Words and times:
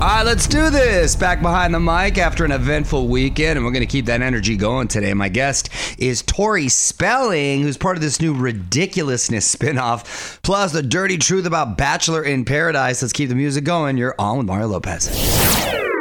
All 0.00 0.06
right, 0.06 0.24
let's 0.24 0.46
do 0.46 0.70
this. 0.70 1.14
Back 1.14 1.42
behind 1.42 1.74
the 1.74 1.78
mic 1.78 2.16
after 2.16 2.42
an 2.46 2.52
eventful 2.52 3.08
weekend, 3.08 3.58
and 3.58 3.66
we're 3.66 3.72
going 3.72 3.86
to 3.86 3.86
keep 3.86 4.06
that 4.06 4.22
energy 4.22 4.56
going 4.56 4.88
today. 4.88 5.12
My 5.12 5.28
guest 5.28 5.68
is 5.98 6.22
Tori 6.22 6.70
Spelling, 6.70 7.60
who's 7.60 7.76
part 7.76 7.98
of 7.98 8.02
this 8.02 8.18
new 8.18 8.32
ridiculousness 8.32 9.54
spinoff, 9.54 10.40
plus 10.40 10.72
the 10.72 10.82
dirty 10.82 11.18
truth 11.18 11.44
about 11.44 11.76
Bachelor 11.76 12.24
in 12.24 12.46
Paradise. 12.46 13.02
Let's 13.02 13.12
keep 13.12 13.28
the 13.28 13.34
music 13.34 13.64
going. 13.64 13.98
You're 13.98 14.14
on 14.18 14.38
with 14.38 14.46
Mario 14.46 14.68
Lopez. 14.68 15.10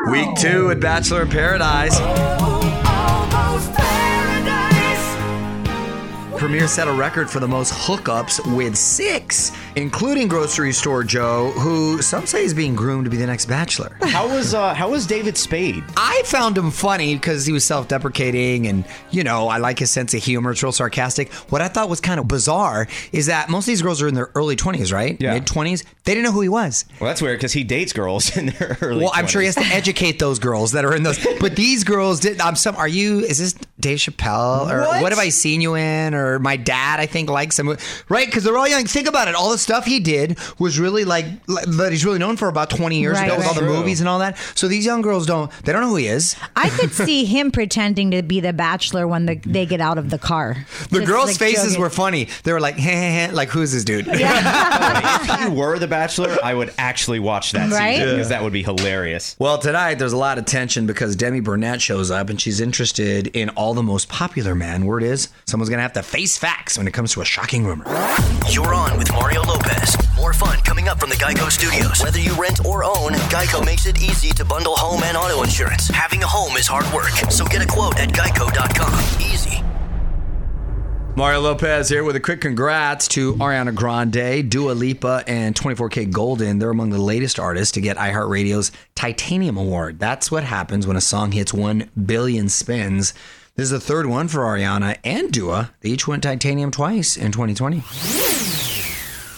Week 0.09 0.33
two 0.37 0.71
at 0.71 0.79
Bachelor 0.79 1.23
in 1.23 1.29
Paradise. 1.29 1.99
Premiere 6.39 6.69
set 6.69 6.87
a 6.87 6.93
record 6.93 7.29
for 7.29 7.41
the 7.41 7.47
most 7.49 7.73
hookups 7.73 8.55
with 8.55 8.77
six, 8.77 9.51
including 9.75 10.29
grocery 10.29 10.71
store 10.71 11.03
Joe, 11.03 11.51
who 11.51 12.01
some 12.01 12.25
say 12.25 12.45
is 12.45 12.53
being 12.53 12.75
groomed 12.75 13.03
to 13.03 13.09
be 13.11 13.17
the 13.17 13.27
next 13.27 13.47
Bachelor. 13.47 13.97
How 14.03 14.25
was 14.25 14.53
uh, 14.53 14.73
how 14.73 14.89
was 14.89 15.05
David 15.05 15.37
Spade? 15.37 15.83
I 15.97 16.21
found 16.25 16.57
him 16.57 16.71
funny 16.71 17.15
because 17.15 17.45
he 17.45 17.51
was 17.51 17.65
self-deprecating 17.65 18.67
and 18.67 18.85
you 19.11 19.25
know 19.25 19.49
I 19.49 19.57
like 19.57 19.79
his 19.79 19.91
sense 19.91 20.13
of 20.13 20.23
humor. 20.23 20.51
It's 20.51 20.63
real 20.63 20.71
sarcastic. 20.71 21.29
What 21.49 21.61
I 21.61 21.67
thought 21.67 21.89
was 21.89 21.99
kind 21.99 22.21
of 22.21 22.27
bizarre 22.29 22.87
is 23.11 23.25
that 23.25 23.49
most 23.49 23.63
of 23.65 23.67
these 23.67 23.81
girls 23.81 24.01
are 24.01 24.07
in 24.07 24.13
their 24.15 24.31
early 24.33 24.55
twenties, 24.55 24.93
right? 24.93 25.17
Yeah. 25.19 25.33
Mid 25.33 25.45
twenties. 25.45 25.83
They 26.05 26.13
didn't 26.13 26.23
know 26.23 26.31
who 26.31 26.41
he 26.41 26.49
was. 26.49 26.85
Well, 27.01 27.09
that's 27.09 27.21
weird 27.21 27.37
because 27.37 27.51
he 27.51 27.65
dates 27.65 27.91
girls 27.91 28.35
in 28.37 28.47
their 28.47 28.77
early. 28.81 29.01
Well, 29.01 29.11
I'm 29.13 29.27
sure 29.27 29.41
he 29.41 29.47
has 29.47 29.55
to 29.55 29.61
educate 29.65 30.19
those 30.19 30.39
girls 30.39 30.71
that 30.71 30.85
are 30.85 30.95
in 30.95 31.03
those. 31.03 31.19
But 31.41 31.57
these 31.57 31.83
girls 31.83 32.21
did. 32.21 32.39
I'm 32.39 32.55
some. 32.55 32.77
Are 32.77 32.87
you? 32.87 33.19
Is 33.19 33.39
this 33.39 33.53
Dave 33.79 33.99
Chappelle 33.99 34.71
or 34.71 34.81
What? 34.81 35.01
what, 35.01 35.11
have 35.11 35.19
I 35.19 35.29
seen 35.29 35.61
you 35.61 35.75
in? 35.75 36.13
Or 36.13 36.39
my 36.39 36.57
dad, 36.57 36.99
I 36.99 37.05
think, 37.05 37.29
likes 37.29 37.57
him. 37.57 37.75
Right? 38.09 38.25
Because 38.27 38.43
they're 38.43 38.57
all 38.57 38.67
young. 38.67 38.85
Think 38.85 39.07
about 39.07 39.27
it. 39.27 39.35
All 39.35 39.51
the 39.51 39.57
stuff 39.57 39.85
he 39.85 39.99
did 39.99 40.37
was 40.59 40.79
really 40.79 41.05
like 41.05 41.25
like- 41.47 41.65
that. 41.65 41.91
He's 41.91 42.03
really 42.05 42.19
known 42.19 42.37
for 42.37 42.47
about 42.47 42.69
20 42.69 42.99
years 42.99 43.17
Right, 43.17 43.27
ago 43.27 43.37
with 43.37 43.47
all 43.47 43.53
the 43.53 43.61
right. 43.63 43.69
movies 43.77 43.99
and 43.99 44.09
all 44.09 44.19
that. 44.19 44.37
So 44.55 44.67
these 44.67 44.85
young 44.85 45.01
girls 45.01 45.25
don't. 45.25 45.49
They 45.63 45.71
don't 45.71 45.81
know 45.81 45.89
who 45.89 45.95
he 45.97 46.07
is. 46.07 46.35
I 46.55 46.69
could 46.69 46.91
see 46.93 47.25
him 47.25 47.51
pretending 47.51 48.11
to 48.11 48.21
be 48.23 48.39
the 48.39 48.53
bachelor 48.53 49.07
when 49.07 49.25
the, 49.25 49.35
they 49.45 49.65
get 49.65 49.81
out 49.81 49.97
of 49.97 50.09
the 50.09 50.17
car. 50.19 50.65
The 50.89 50.99
Just, 50.99 51.07
girls' 51.11 51.25
like, 51.27 51.37
faces 51.37 51.63
joking. 51.69 51.81
were 51.81 51.89
funny. 51.89 52.27
They 52.43 52.53
were 52.53 52.59
like, 52.59 52.75
heh, 52.75 52.91
heh, 52.91 53.27
heh, 53.27 53.33
like 53.33 53.49
who's 53.49 53.71
this 53.71 53.83
dude? 53.83 54.07
if 54.09 55.41
you 55.41 55.51
were 55.51 55.79
the 55.79 55.87
Bachelor, 55.87 56.37
I 56.43 56.53
would 56.53 56.73
actually 56.77 57.19
watch 57.19 57.51
that 57.53 57.71
Right? 57.71 57.95
season 57.97 58.15
because 58.15 58.29
that 58.29 58.43
would 58.43 58.53
be 58.53 58.63
hilarious. 58.63 59.35
Well, 59.39 59.57
tonight 59.57 59.95
there's 59.95 60.13
a 60.13 60.17
lot 60.17 60.37
of 60.37 60.45
tension 60.45 60.85
because 60.85 61.15
Demi 61.15 61.39
Burnett 61.39 61.81
shows 61.81 62.11
up 62.11 62.29
and 62.29 62.39
she's 62.39 62.59
interested 62.61 63.27
in 63.35 63.49
all 63.49 63.68
the 63.73 63.83
most 63.83 64.09
popular 64.09 64.55
man. 64.55 64.85
Word 64.85 65.03
is, 65.03 65.29
someone's 65.45 65.69
gonna 65.69 65.81
have 65.81 65.93
to 65.93 66.03
face 66.03 66.37
facts 66.37 66.77
when 66.77 66.87
it 66.87 66.93
comes 66.93 67.13
to 67.13 67.21
a 67.21 67.25
shocking 67.25 67.65
rumor. 67.65 67.85
You're 68.49 68.73
on 68.73 68.97
with 68.97 69.11
Mario 69.11 69.41
Lopez. 69.43 69.95
More 70.15 70.33
fun 70.33 70.59
coming 70.59 70.87
up 70.87 70.99
from 70.99 71.09
the 71.09 71.15
Geico 71.15 71.49
Studios. 71.51 72.03
Whether 72.03 72.19
you 72.19 72.33
rent 72.33 72.65
or 72.65 72.83
own, 72.83 73.13
Geico 73.29 73.65
makes 73.65 73.85
it 73.85 74.01
easy 74.01 74.31
to 74.31 74.45
bundle 74.45 74.75
home 74.75 75.03
and 75.03 75.15
auto 75.15 75.43
insurance. 75.43 75.87
Having 75.87 76.23
a 76.23 76.27
home 76.27 76.57
is 76.57 76.67
hard 76.67 76.91
work, 76.93 77.11
so 77.31 77.45
get 77.45 77.63
a 77.63 77.67
quote 77.67 77.99
at 77.99 78.09
geico.com. 78.09 79.21
Easy. 79.21 79.63
Mario 81.19 81.41
Lopez 81.41 81.89
here 81.89 82.05
with 82.05 82.15
a 82.15 82.19
quick 82.21 82.39
congrats 82.39 83.05
to 83.09 83.33
Ariana 83.35 83.75
Grande, 83.75 84.49
Dua 84.49 84.71
Lipa, 84.71 85.21
and 85.27 85.53
24K 85.53 86.09
Golden. 86.09 86.59
They're 86.59 86.69
among 86.69 86.91
the 86.91 87.01
latest 87.01 87.37
artists 87.39 87.73
to 87.73 87.81
get 87.81 87.97
iHeartRadio's 87.97 88.71
Titanium 88.95 89.57
Award. 89.57 89.99
That's 89.99 90.31
what 90.31 90.45
happens 90.45 90.87
when 90.87 90.95
a 90.95 91.01
song 91.01 91.33
hits 91.33 91.53
1 91.53 91.89
billion 92.05 92.47
spins. 92.47 93.13
This 93.59 93.65
is 93.65 93.71
the 93.71 93.79
third 93.81 94.05
one 94.05 94.29
for 94.29 94.39
Ariana 94.39 94.99
and 95.03 95.33
Dua. 95.33 95.71
They 95.81 95.89
each 95.89 96.07
went 96.07 96.23
Titanium 96.23 96.71
twice 96.71 97.17
in 97.17 97.33
2020. 97.33 97.79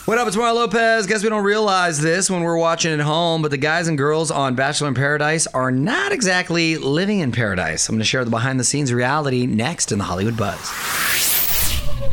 What 0.05 0.19
up, 0.19 0.27
it's 0.27 0.37
Mario 0.37 0.53
Lopez. 0.53 1.07
Guess 1.07 1.23
we 1.23 1.29
don't 1.29 1.43
realize 1.43 1.99
this 1.99 2.29
when 2.29 2.43
we're 2.43 2.55
watching 2.55 2.93
at 2.93 2.99
home, 2.99 3.41
but 3.41 3.49
the 3.49 3.57
guys 3.57 3.87
and 3.87 3.97
girls 3.97 4.29
on 4.29 4.53
Bachelor 4.53 4.89
in 4.89 4.93
Paradise 4.93 5.47
are 5.47 5.71
not 5.71 6.11
exactly 6.11 6.77
living 6.77 7.17
in 7.17 7.31
paradise. 7.31 7.89
I'm 7.89 7.95
going 7.95 8.01
to 8.01 8.05
share 8.05 8.23
the 8.23 8.29
behind 8.29 8.59
the 8.59 8.63
scenes 8.63 8.93
reality 8.93 9.47
next 9.47 9.91
in 9.91 9.97
the 9.97 10.03
Hollywood 10.03 10.37
Buzz. 10.37 10.71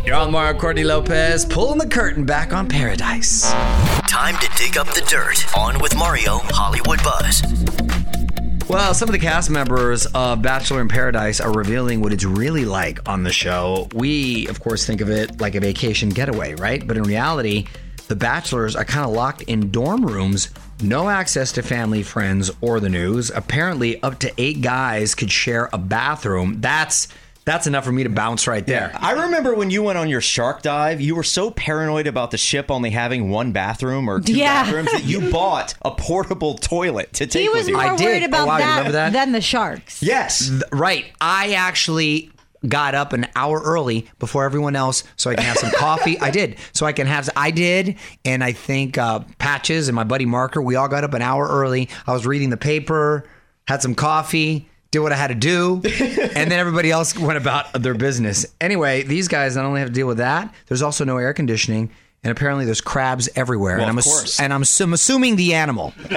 You're 0.07 0.17
on 0.17 0.33
Mario 0.33 0.59
Courtney 0.59 0.85
Lopez, 0.85 1.45
pulling 1.45 1.77
the 1.77 1.87
curtain 1.87 2.25
back 2.25 2.55
on 2.55 2.71
Paradise. 2.71 3.53
Time 4.09 4.39
to 4.39 4.49
dig 4.57 4.79
up 4.79 4.87
the 4.95 5.03
dirt. 5.11 5.45
On 5.55 5.79
with 5.79 5.95
Mario, 5.95 6.39
Hollywood 6.39 7.03
Buzz. 7.03 7.88
Well, 8.69 8.93
some 8.93 9.09
of 9.09 9.15
the 9.15 9.19
cast 9.19 9.49
members 9.49 10.05
of 10.05 10.43
Bachelor 10.43 10.83
in 10.83 10.89
Paradise 10.89 11.41
are 11.41 11.51
revealing 11.51 12.03
what 12.03 12.13
it's 12.13 12.27
really 12.27 12.67
like 12.67 13.09
on 13.09 13.23
the 13.23 13.33
show. 13.33 13.89
We, 13.95 14.47
of 14.49 14.61
course, 14.61 14.85
think 14.85 15.01
of 15.01 15.09
it 15.09 15.41
like 15.41 15.55
a 15.55 15.61
vacation 15.61 16.11
getaway, 16.11 16.55
right? 16.55 16.87
But 16.87 16.99
in 16.99 17.05
reality, 17.05 17.65
the 18.09 18.15
Bachelors 18.15 18.77
are 18.77 18.85
kind 18.85 19.07
of 19.07 19.13
locked 19.13 19.41
in 19.41 19.71
dorm 19.71 20.05
rooms, 20.05 20.51
no 20.83 21.09
access 21.09 21.51
to 21.53 21.63
family, 21.63 22.03
friends, 22.03 22.51
or 22.61 22.79
the 22.79 22.91
news. 22.91 23.31
Apparently, 23.31 24.03
up 24.03 24.19
to 24.19 24.33
eight 24.37 24.61
guys 24.61 25.15
could 25.15 25.33
share 25.33 25.71
a 25.73 25.79
bathroom. 25.79 26.61
That's 26.61 27.09
that's 27.49 27.67
enough 27.67 27.85
for 27.85 27.93
me 27.93 28.03
to 28.05 28.11
bounce 28.11 28.47
right 28.47 28.67
there. 28.67 28.93
I 28.95 29.13
remember 29.13 29.55
when 29.55 29.71
you 29.71 29.83
went 29.83 29.97
on 29.99 30.09
your 30.09 30.21
shark 30.21 30.63
dive, 30.63 31.01
you 31.01 31.15
were 31.17 31.23
so 31.23 31.51
paranoid 31.51 32.07
about 32.07 32.31
the 32.31 32.39
ship 32.39 32.71
only 32.71 32.91
having 32.91 33.31
one 33.31 33.53
bathroom 33.53 34.09
or 34.09 34.21
two 34.21 34.35
Yeah. 34.35 34.65
bathrooms 34.65 34.93
that 34.93 35.05
you 35.05 35.31
bought 35.33 35.75
a 35.83 35.91
portable 35.91 36.55
toilet 36.57 37.13
to 37.15 37.27
take 37.27 37.43
He 37.43 37.49
was 37.49 37.61
with 37.61 37.69
you. 37.69 37.75
more 37.75 37.83
I 37.85 37.97
did. 37.97 38.05
worried 38.05 38.23
Oh, 38.25 38.27
about 38.27 38.47
wow, 38.49 38.55
you 38.57 38.63
that, 38.65 38.71
remember 38.77 38.93
that? 38.93 39.13
than 39.13 39.33
the 39.33 39.41
sharks. 39.41 40.03
yes. 40.03 40.49
Th- 40.49 40.63
Right. 40.73 41.07
I 41.21 41.55
actually 41.55 42.31
got 42.67 42.95
up 42.95 43.13
an 43.13 43.25
hour 43.37 43.61
early 43.65 44.09
before 44.19 44.45
everyone 44.45 44.75
else 44.75 45.05
so 45.17 45.31
I 45.31 45.37
can 45.37 45.45
have 45.45 45.57
some 45.59 45.71
coffee. 45.77 46.19
I 46.19 46.31
did. 46.31 46.57
So 46.73 46.87
I 46.87 46.93
can 46.93 47.07
have, 47.07 47.31
I 47.37 47.51
did. 47.53 47.97
And 48.25 48.43
I 48.43 48.53
think 48.53 48.99
uh, 48.99 49.21
Patches 49.39 49.89
and 49.89 49.95
my 49.95 50.03
buddy 50.05 50.27
Marker, 50.27 50.61
we 50.61 50.75
all 50.75 50.89
got 50.89 51.05
up 51.05 51.15
an 51.15 51.23
hour 51.23 51.47
early. 51.49 51.89
I 52.07 52.13
was 52.13 52.27
reading 52.27 52.51
the 52.51 52.57
paper, 52.57 53.29
had 53.69 53.81
some 53.81 53.95
coffee, 53.95 54.69
did 54.91 55.01
what 55.01 55.13
I 55.13 55.17
had 55.17 55.29
to 55.29 55.35
do. 55.35 55.75
and 55.85 56.51
then 56.51 56.53
everybody 56.53 56.91
else 56.91 57.17
went 57.19 57.37
about 57.39 57.73
their 57.75 57.95
business. 57.95 58.47
Anyway, 58.61 59.03
these 59.03 59.29
guys 59.29 59.57
not 59.57 59.65
only 59.65 59.81
have 59.81 59.89
to 59.91 59.95
deal 59.95 60.07
with 60.07 60.19
that, 60.19 60.53
there's 60.67 60.83
also 60.83 61.05
no 61.05 61.19
air 61.19 61.33
conditioning. 61.33 61.91
And 62.25 62.33
apparently 62.33 62.65
there's 62.65 62.81
crabs 62.81 63.29
everywhere. 63.37 63.77
Well, 63.77 63.83
and 63.83 63.91
I'm 63.91 63.99
of 63.99 64.05
ass- 64.05 64.13
course. 64.13 64.41
and 64.41 64.53
I'm, 64.53 64.63
assum- 64.63 64.93
assuming 64.93 65.37
the 65.37 65.55
animal. 65.55 65.91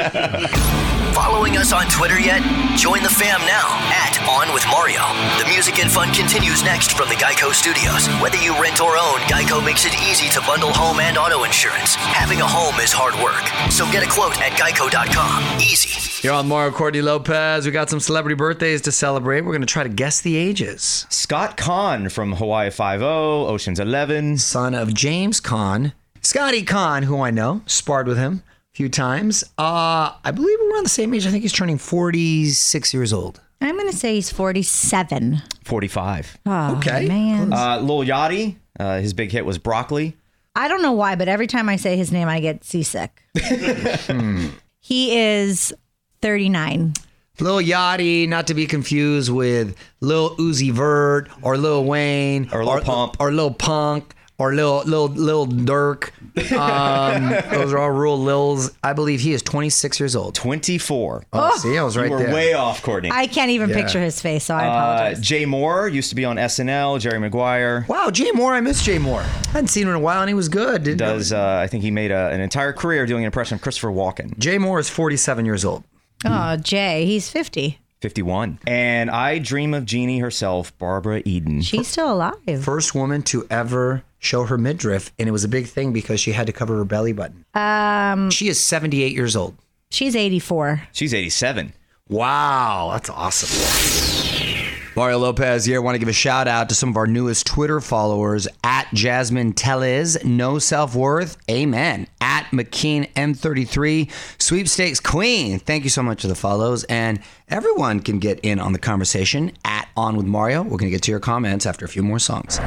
Following 1.13 1.57
us 1.57 1.71
on 1.73 1.85
Twitter 1.89 2.19
yet? 2.19 2.41
Join 2.77 3.03
the 3.03 3.09
fam 3.09 3.39
now 3.41 3.67
at 3.91 4.17
On 4.27 4.53
with 4.53 4.65
Mario. 4.71 5.01
The 5.43 5.47
music 5.53 5.77
and 5.79 5.91
fun 5.91 6.11
continues 6.13 6.63
next 6.63 6.93
from 6.97 7.09
the 7.09 7.15
Geico 7.15 7.53
Studios. 7.53 8.07
Whether 8.21 8.37
you 8.41 8.59
rent 8.59 8.81
or 8.81 8.97
own, 8.97 9.19
Geico 9.29 9.63
makes 9.63 9.85
it 9.85 9.93
easy 10.09 10.29
to 10.29 10.41
bundle 10.47 10.71
home 10.73 10.99
and 10.99 11.17
auto 11.17 11.43
insurance. 11.43 11.95
Having 11.95 12.41
a 12.41 12.47
home 12.47 12.79
is 12.81 12.91
hard 12.93 13.13
work, 13.21 13.45
so 13.71 13.85
get 13.91 14.01
a 14.01 14.09
quote 14.09 14.39
at 14.41 14.53
geico.com. 14.53 15.59
Easy. 15.61 16.00
You're 16.21 16.33
on 16.33 16.47
Mario 16.47 16.71
Courtney 16.71 17.01
Lopez. 17.01 17.65
We 17.65 17.71
got 17.71 17.89
some 17.89 17.99
celebrity 17.99 18.35
birthdays 18.35 18.81
to 18.83 18.91
celebrate. 18.91 19.41
We're 19.41 19.53
going 19.53 19.61
to 19.61 19.65
try 19.67 19.81
to 19.81 19.89
guess 19.89 20.21
the 20.21 20.35
ages. 20.35 21.07
Scott 21.09 21.57
Caan 21.57 22.11
from 22.11 22.33
Hawaii 22.33 22.69
Five 22.69 23.01
O, 23.01 23.47
Ocean's 23.47 23.79
Eleven. 23.79 24.37
son 24.37 24.75
of 24.75 24.93
James 24.93 25.41
Caan, 25.41 25.93
Scotty 26.21 26.63
Caan, 26.63 27.05
who 27.05 27.19
I 27.21 27.31
know, 27.31 27.63
sparred 27.65 28.07
with 28.07 28.19
him 28.19 28.43
a 28.71 28.75
few 28.75 28.87
times. 28.87 29.43
Uh, 29.57 30.13
I 30.23 30.29
believe 30.31 30.59
we're 30.61 30.73
around 30.75 30.83
the 30.83 30.89
same 30.89 31.11
age. 31.15 31.25
I 31.25 31.31
think 31.31 31.41
he's 31.41 31.53
turning 31.53 31.79
46 31.79 32.93
years 32.93 33.11
old. 33.11 33.41
I'm 33.59 33.75
going 33.75 33.89
to 33.89 33.97
say 33.97 34.13
he's 34.15 34.29
47. 34.31 35.41
45. 35.63 36.37
Oh, 36.45 36.77
Okay. 36.77 37.07
man. 37.07 37.51
Uh, 37.51 37.79
Lil 37.79 38.05
Yachty, 38.05 38.57
uh, 38.79 38.99
his 38.99 39.13
big 39.13 39.31
hit 39.31 39.43
was 39.43 39.57
Broccoli. 39.57 40.15
I 40.55 40.67
don't 40.67 40.81
know 40.83 40.91
why, 40.91 41.15
but 41.15 41.27
every 41.27 41.47
time 41.47 41.67
I 41.67 41.77
say 41.77 41.95
his 41.97 42.11
name, 42.11 42.27
I 42.27 42.39
get 42.41 42.63
seasick. 42.63 43.23
he 44.79 45.17
is 45.17 45.73
39. 46.21 46.93
Lil 47.39 47.57
Yachty, 47.57 48.27
not 48.29 48.47
to 48.47 48.53
be 48.53 48.67
confused 48.67 49.31
with 49.31 49.75
Lil 49.99 50.35
Uzi 50.37 50.71
Vert 50.71 51.27
or 51.41 51.57
Lil 51.57 51.85
Wayne 51.85 52.49
Or 52.53 52.63
Lil 52.63 52.81
Pump. 52.81 53.17
or 53.19 53.31
Lil 53.31 53.51
Punk 53.51 54.13
or 54.37 54.53
Lil 54.53 54.83
Lil 54.85 55.07
Lil 55.07 55.45
Dirk. 55.47 56.13
Um, 56.51 57.29
those 57.51 57.73
are 57.73 57.77
all 57.79 57.89
real 57.91 58.17
Lils. 58.17 58.71
I 58.83 58.93
believe 58.93 59.21
he 59.21 59.33
is 59.33 59.41
26 59.41 59.99
years 59.99 60.15
old. 60.15 60.35
24. 60.35 61.23
Oh, 61.33 61.57
see, 61.57 61.77
I 61.77 61.83
was 61.83 61.97
right 61.97 62.05
you 62.07 62.11
were 62.11 62.19
there. 62.19 62.33
way 62.33 62.53
off, 62.53 62.81
Courtney. 62.83 63.09
I 63.11 63.25
can't 63.27 63.49
even 63.51 63.69
Yeah. 63.69 63.75
picture 63.81 63.99
his 64.01 64.21
face, 64.21 64.43
so 64.45 64.53
I 64.55 64.65
uh, 64.67 64.69
apologize. 64.69 65.21
Jay 65.21 65.45
Mohr 65.45 65.91
used 65.91 66.09
to 66.09 66.15
be 66.15 66.25
on 66.25 66.37
SNL. 66.37 66.99
Jerry 66.99 67.19
Maguire 67.19 67.85
wow, 67.87 68.09
Jay 68.11 68.31
Mohr. 68.31 68.51
I 68.51 68.61
miss 68.61 68.83
Jay 68.83 68.97
Mohr. 68.97 69.21
I 69.21 69.51
hadn't 69.51 69.67
seen 69.69 69.83
him 69.83 69.89
in 69.89 69.95
a 69.95 69.99
while, 69.99 70.21
and 70.21 70.29
he 70.29 70.33
was 70.35 70.49
good. 70.49 70.83
Didn't 70.83 70.97
does. 70.99 71.31
Uh, 71.33 71.59
I 71.63 71.67
think 71.67 71.83
he 71.83 71.89
made 71.91 72.11
a, 72.11 72.29
an 72.29 72.39
entire 72.41 72.73
career 72.73 73.05
doing 73.07 73.23
an 73.23 73.27
impression 73.27 73.55
of 73.55 73.61
Christopher 73.61 73.89
Walken. 73.89 74.37
Jay 74.37 74.57
Mohr 74.57 74.79
is 74.79 74.89
47 74.89 75.45
years 75.45 75.65
old. 75.65 75.83
Oh, 76.25 76.57
Jay, 76.57 77.05
he's 77.05 77.29
50. 77.29 77.79
51. 78.01 78.59
And 78.65 79.11
I 79.11 79.37
dream 79.37 79.73
of 79.75 79.85
Jeannie 79.85 80.19
herself, 80.19 80.75
Barbara 80.79 81.21
Eden. 81.23 81.61
She's 81.61 81.87
still 81.87 82.11
alive. 82.13 82.63
first 82.63 82.95
woman 82.95 83.21
to 83.23 83.45
ever 83.51 84.03
show 84.17 84.45
her 84.45 84.57
midriff, 84.57 85.11
and 85.19 85.29
it 85.29 85.31
was 85.31 85.43
a 85.43 85.47
big 85.47 85.67
thing 85.67 85.93
because 85.93 86.19
she 86.19 86.31
had 86.31 86.47
to 86.47 86.53
cover 86.53 86.77
her 86.77 86.85
belly 86.85 87.13
button. 87.13 87.45
Um, 87.53 88.29
She 88.31 88.47
is 88.47 88.59
78 88.59 89.13
years 89.13 89.35
old. 89.35 89.55
she's 89.91 90.15
84. 90.15 90.81
She's 90.93 91.13
87. 91.13 91.73
Wow, 92.09 92.89
that's 92.93 93.09
awesome. 93.09 94.50
Mario 94.93 95.19
Lopez 95.19 95.63
here. 95.63 95.77
I 95.77 95.79
want 95.79 95.95
to 95.95 95.99
give 95.99 96.09
a 96.09 96.13
shout 96.13 96.49
out 96.49 96.67
to 96.69 96.75
some 96.75 96.89
of 96.89 96.97
our 96.97 97.07
newest 97.07 97.47
Twitter 97.47 97.79
followers 97.79 98.47
at 98.63 98.87
Jasmine 98.93 99.53
Tellez, 99.53 100.23
no 100.25 100.59
self 100.59 100.95
worth, 100.95 101.37
amen. 101.49 102.07
At 102.19 102.45
McKean 102.51 103.11
M33, 103.13 104.11
sweepstakes 104.41 104.99
queen. 104.99 105.59
Thank 105.59 105.85
you 105.85 105.89
so 105.89 106.03
much 106.03 106.21
for 106.21 106.27
the 106.27 106.35
follows. 106.35 106.83
And 106.85 107.21
everyone 107.47 108.01
can 108.01 108.19
get 108.19 108.39
in 108.41 108.59
on 108.59 108.73
the 108.73 108.79
conversation 108.79 109.53
at 109.63 109.87
On 109.95 110.17
with 110.17 110.25
Mario. 110.25 110.61
We're 110.61 110.71
going 110.71 110.79
to 110.79 110.89
get 110.89 111.03
to 111.03 111.11
your 111.11 111.21
comments 111.21 111.65
after 111.65 111.85
a 111.85 111.89
few 111.89 112.03
more 112.03 112.19
songs. 112.19 112.59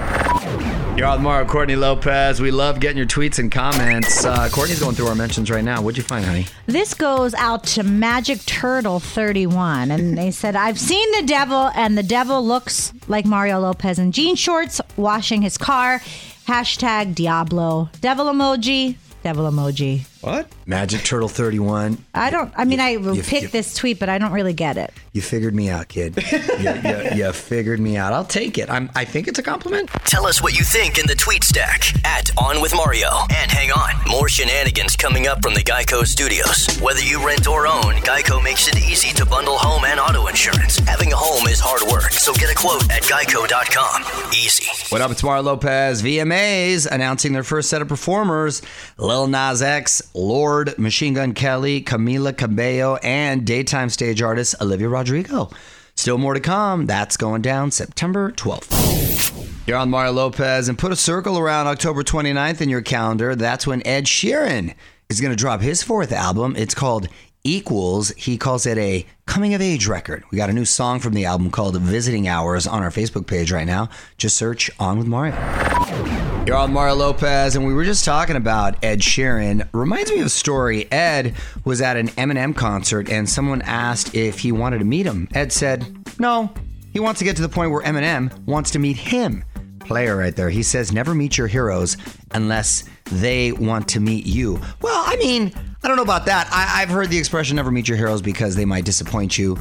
You're 0.97 1.09
on 1.09 1.25
Mario 1.25 1.45
Courtney 1.49 1.75
Lopez. 1.75 2.41
We 2.41 2.53
love 2.53 2.79
getting 2.79 2.97
your 2.97 3.07
tweets 3.07 3.41
and 3.41 3.51
comments. 3.51 4.25
Uh, 4.25 4.49
Courtney's 4.49 4.79
going 4.79 4.95
through 4.95 5.09
our 5.09 5.17
mentions 5.17 5.51
right 5.51 5.65
now. 5.65 5.83
What'd 5.83 5.97
you 5.99 6.05
find, 6.05 6.25
honey? 6.25 6.47
This 6.67 6.95
goes 6.95 7.35
out 7.35 7.65
to 7.65 7.83
Magic 7.83 8.39
Turtle 8.47 9.01
31. 9.01 9.91
And 9.91 10.17
they 10.17 10.31
said, 10.31 10.55
I've 10.55 10.79
seen 10.79 11.11
the 11.21 11.27
devil, 11.27 11.73
and 11.75 11.99
the 11.99 12.05
devil 12.05 12.47
looks 12.47 12.93
like 13.09 13.27
Mario 13.27 13.59
Lopez 13.59 13.99
in 13.99 14.13
jean 14.13 14.37
shorts 14.37 14.81
washing 14.97 15.43
his 15.43 15.59
car. 15.59 15.99
Hashtag 16.47 17.17
Diablo. 17.17 17.91
Devil 18.01 18.27
emoji. 18.27 18.95
Devil 19.25 19.51
emoji. 19.51 20.07
What? 20.25 20.49
Magic 20.67 21.03
Turtle 21.05 21.29
31. 21.29 21.99
I 22.15 22.31
don't, 22.31 22.51
I 22.57 22.65
mean, 22.65 22.81
I 22.81 22.91
you- 22.91 23.23
picked 23.23 23.43
you- 23.43 23.49
this 23.49 23.75
tweet, 23.75 23.99
but 24.01 24.09
I 24.09 24.17
don't 24.19 24.33
really 24.33 24.55
get 24.55 24.79
it. 24.79 24.93
You 25.13 25.21
figured 25.23 25.55
me 25.55 25.69
out, 25.69 25.89
kid. 25.89 26.17
you, 26.33 26.39
you, 26.73 27.09
you 27.27 27.33
figured 27.33 27.79
me 27.79 27.97
out. 27.99 28.13
I'll 28.15 28.25
take 28.25 28.57
it. 28.59 28.71
I'm, 28.71 28.91
I 28.95 29.05
think 29.05 29.29
it's 29.29 29.39
a 29.39 29.43
compliment. 29.43 29.91
Tell 30.07 30.27
us 30.27 30.43
what 30.43 30.59
you 30.59 30.65
think 30.65 30.99
in 30.99 31.07
the 31.07 31.15
tweet 31.15 31.45
stack 31.45 31.85
at 32.07 32.31
On 32.39 32.61
With 32.63 32.75
Mario. 32.75 33.09
And 33.31 33.51
hang 33.51 33.71
on, 33.71 33.91
more 34.11 34.29
shenanigans 34.29 34.97
coming 34.97 35.27
up 35.27 35.43
from 35.43 35.53
the 35.55 35.61
Geico 35.63 36.07
studios. 36.07 36.67
Whether 36.81 37.03
you 37.03 37.25
rent 37.25 37.47
or 37.47 37.67
own, 37.67 37.95
Geico 38.03 38.43
makes 38.43 38.67
it 38.67 38.79
easy 38.79 39.15
to 39.15 39.27
bundle 39.27 39.59
home 39.59 39.85
and 39.85 40.01
auto 40.01 40.27
insurance. 40.27 40.79
Having 40.79 41.13
a 41.13 41.17
home 41.17 41.47
is 41.49 41.61
hard 41.61 41.83
work, 41.93 42.11
so 42.13 42.33
get 42.35 42.51
a 42.51 42.55
quote 42.55 42.83
at 42.91 43.03
geico.com. 43.03 44.03
Easy. 44.33 44.67
What 44.89 45.01
up? 45.03 45.11
It's 45.11 45.23
Mario 45.23 45.43
Lopez. 45.43 46.03
VMAs 46.03 46.87
announcing 46.91 47.33
their 47.35 47.45
first 47.45 47.69
set 47.69 47.83
of 47.83 47.89
performers 47.89 48.63
Lil 48.99 49.27
Nas 49.29 49.63
X, 49.63 50.03
Lorde, 50.15 50.79
Machine 50.79 51.15
Gun 51.15 51.35
Kelly, 51.35 51.83
Camila 51.83 52.37
Cabello, 52.37 52.97
and 53.03 53.45
daytime 53.45 53.89
stage 53.89 54.23
artist 54.23 54.55
Olivia 54.61 54.89
Rodrigo. 54.89 55.51
Still 55.97 56.19
more 56.19 56.35
to 56.35 56.41
come. 56.41 56.87
That's 56.87 57.17
going 57.17 57.43
down 57.43 57.71
September 57.71 58.33
12th. 58.33 59.67
You're 59.67 59.79
on 59.79 59.91
Mario 59.91 60.13
Lopez 60.13 60.69
and 60.69 60.79
put 60.79 60.93
a 60.93 60.97
circle 60.97 61.39
around 61.39 61.67
October 61.67 62.03
29th 62.03 62.61
in 62.61 62.69
your 62.69 62.83
calendar. 62.83 63.35
That's 63.35 63.67
when 63.67 63.87
Ed 63.87 64.05
Sheeran 64.05 64.75
is 65.09 65.21
going 65.21 65.33
to 65.33 65.37
drop 65.37 65.61
his 65.63 65.83
fourth 65.83 66.13
album. 66.13 66.55
It's 66.57 66.75
called 66.75 67.09
Equals. 67.45 68.11
He 68.11 68.37
calls 68.37 68.67
it 68.67 68.79
a 68.79 69.07
coming 69.27 69.55
of 69.55 69.61
age 69.61 69.87
record. 69.87 70.25
We 70.31 70.37
got 70.37 70.51
a 70.51 70.55
new 70.55 70.65
song 70.65 71.01
from 71.01 71.15
the 71.15 71.25
album 71.25 71.51
called 71.51 71.77
Visiting 71.81 72.29
Hours 72.29 72.67
on 72.67 72.83
our 72.83 72.91
Facebook 72.91 73.27
page 73.27 73.53
right 73.53 73.67
now. 73.67 73.89
Just 74.19 74.37
search 74.37 74.71
On 74.79 74.99
with 74.99 75.07
Mario. 75.07 76.34
You're 76.47 76.57
on 76.57 76.75
Mario 76.75 76.95
Lopez, 76.97 77.57
and 77.57 77.67
we 77.67 77.73
were 77.73 77.85
just 77.85 78.05
talking 78.05 78.37
about 78.37 78.85
Ed 78.85 79.01
Sheeran. 79.01 79.67
Reminds 79.73 80.11
me 80.11 80.21
of 80.21 80.27
a 80.27 80.29
story. 80.29 80.93
Ed 80.93 81.35
was 81.65 81.81
at 81.81 81.97
an 81.97 82.09
Eminem 82.09 82.55
concert, 82.55 83.09
and 83.09 83.27
someone 83.27 83.63
asked 83.63 84.15
if 84.15 84.41
he 84.41 84.53
wanted 84.53 84.81
to 84.81 84.85
meet 84.85 85.07
him. 85.07 85.27
Ed 85.33 85.53
said, 85.53 85.87
No, 86.19 86.53
he 86.93 87.01
wants 87.01 87.21
to 87.21 87.25
get 87.25 87.37
to 87.37 87.43
the 87.43 87.49
point 87.49 87.71
where 87.71 87.81
Eminem 87.81 88.45
wants 88.45 88.73
to 88.73 88.79
meet 88.79 88.99
him. 88.99 89.43
Player 89.81 90.19
right 90.19 90.37
there. 90.37 90.51
He 90.51 90.63
says, 90.63 90.93
Never 90.93 91.15
meet 91.15 91.39
your 91.39 91.47
heroes 91.47 91.97
unless 92.33 92.85
they 93.07 93.53
want 93.53 93.89
to 93.89 94.01
meet 94.01 94.27
you. 94.27 94.61
Well, 94.83 95.03
I 95.07 95.17
mean, 95.17 95.51
I 95.83 95.89
don't 95.89 95.97
know 95.97 96.03
about 96.03 96.27
that. 96.27 96.47
I, 96.53 96.83
I've 96.83 96.91
heard 96.91 97.09
the 97.09 97.19
expression 97.19 97.57
never 97.57 97.71
meet 97.71 97.89
your 97.89 97.97
heroes 97.97 98.21
because 98.21 98.55
they 98.55 98.67
might 98.67 98.85
disappoint 98.85 99.39
you. 99.39 99.59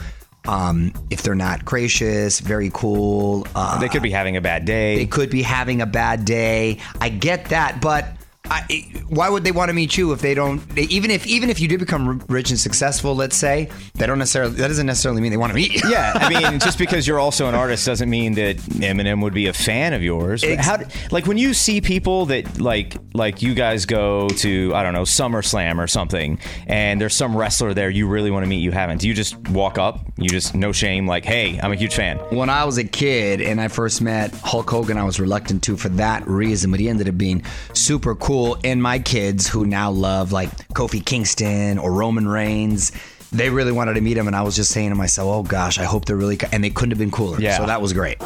Um, 0.48 0.92
if 1.10 1.24
they're 1.24 1.36
not 1.36 1.63
gracious, 1.63 2.40
very 2.42 2.69
cool, 2.74 3.48
uh, 3.56 3.80
They 3.80 3.88
could 3.90 4.04
be 4.04 4.12
having 4.12 4.36
a 4.36 4.42
bad 4.42 4.66
day. 4.66 4.98
they 4.98 5.06
could 5.06 5.30
be 5.30 5.42
having 5.42 5.81
a 5.81 5.86
bad 5.86 6.25
day. 6.25 6.80
I 7.00 7.10
get 7.10 7.45
that, 7.45 7.80
but 7.81 8.07
I, 8.54 8.92
why 9.10 9.30
would 9.30 9.44
they 9.44 9.52
want 9.52 9.70
to 9.70 9.74
meet 9.74 9.98
you 9.98 10.12
if 10.12 10.22
they 10.22 10.36
don't? 10.36 10.58
They, 10.76 10.84
even 10.84 11.10
if 11.10 11.26
even 11.26 11.50
if 11.50 11.60
you 11.60 11.68
did 11.68 11.80
become 11.80 12.20
rich 12.30 12.52
and 12.52 12.60
successful, 12.60 13.16
let's 13.16 13.36
say, 13.36 13.70
they 13.96 14.06
don't 14.06 14.20
necessarily. 14.20 14.54
That 14.54 14.68
doesn't 14.68 14.86
necessarily 14.86 15.22
mean 15.22 15.32
they 15.32 15.38
want 15.38 15.52
to 15.52 15.56
meet 15.56 15.74
you. 15.74 15.90
yeah, 15.90 16.12
I 16.16 16.30
mean, 16.30 16.60
just 16.60 16.78
because 16.84 17.08
you're 17.08 17.20
also 17.20 17.48
an 17.48 17.56
artist 17.56 17.86
doesn't 17.86 18.10
mean 18.10 18.36
that 18.36 18.58
Eminem 18.58 19.24
would 19.24 19.34
be 19.34 19.48
a 19.48 19.54
fan 19.54 19.94
of 19.94 20.04
yours. 20.04 20.44
How, 20.60 20.78
like 21.10 21.26
when 21.26 21.40
you 21.40 21.56
see 21.56 21.82
people 21.82 22.28
that 22.28 22.62
like 22.62 22.96
like 23.14 23.42
you 23.42 23.56
guys 23.56 23.86
go 23.86 24.30
to 24.30 24.72
I 24.76 24.84
don't 24.84 24.94
know 24.94 25.02
SummerSlam 25.02 25.84
or 25.84 25.88
something, 25.88 26.40
and 26.68 27.02
there's 27.02 27.16
some 27.16 27.36
wrestler 27.36 27.74
there 27.74 27.90
you 27.90 28.08
really 28.08 28.30
want 28.30 28.44
to 28.44 28.48
meet, 28.48 28.60
you 28.60 28.72
haven't. 28.72 29.00
Do 29.00 29.08
you 29.08 29.16
just 29.16 29.36
walk 29.50 29.80
up? 29.80 30.06
You 30.18 30.30
just 30.30 30.54
no 30.54 30.72
shame, 30.72 31.08
like, 31.08 31.26
hey, 31.26 31.60
I'm 31.60 31.72
a 31.72 31.76
huge 31.76 31.96
fan. 31.96 32.18
When 32.30 32.52
I 32.52 32.66
was 32.66 32.78
a 32.78 32.84
kid 32.84 33.42
and 33.42 33.60
I 33.60 33.68
first 33.68 34.00
met 34.02 34.32
Hulk 34.36 34.70
Hogan, 34.70 34.98
I 34.98 35.04
was 35.04 35.20
reluctant 35.20 35.64
to 35.64 35.76
for 35.76 35.90
that 35.90 36.28
reason, 36.28 36.70
but 36.70 36.80
he 36.80 36.88
ended 36.88 37.10
up 37.10 37.18
being 37.18 37.44
super 37.74 38.14
cool. 38.16 38.43
And 38.63 38.81
my 38.81 39.00
kids, 39.00 39.48
who 39.48 39.66
now 39.66 39.92
love 39.92 40.31
like 40.31 40.50
Kofi 40.69 41.04
Kingston 41.04 41.78
or 41.78 41.92
Roman 41.92 42.28
Reigns, 42.28 42.92
they 43.31 43.50
really 43.50 43.72
wanted 43.72 43.95
to 43.95 44.01
meet 44.01 44.18
him. 44.18 44.28
And 44.28 44.36
I 44.36 44.42
was 44.42 44.56
just 44.56 44.72
saying 44.72 44.90
to 44.90 44.95
myself, 44.95 45.28
oh 45.28 45.44
gosh, 45.44 45.80
I 45.80 45.84
hope 45.86 46.06
they're 46.06 46.16
really, 46.16 46.38
co-. 46.38 46.48
and 46.51 46.63
they 46.63 46.69
couldn't 46.69 46.92
have 46.92 47.00
been 47.00 47.12
cooler. 47.12 47.40
Yeah. 47.40 47.57
So 47.57 47.66
that 47.66 47.81
was 47.81 47.94
great. 47.94 48.18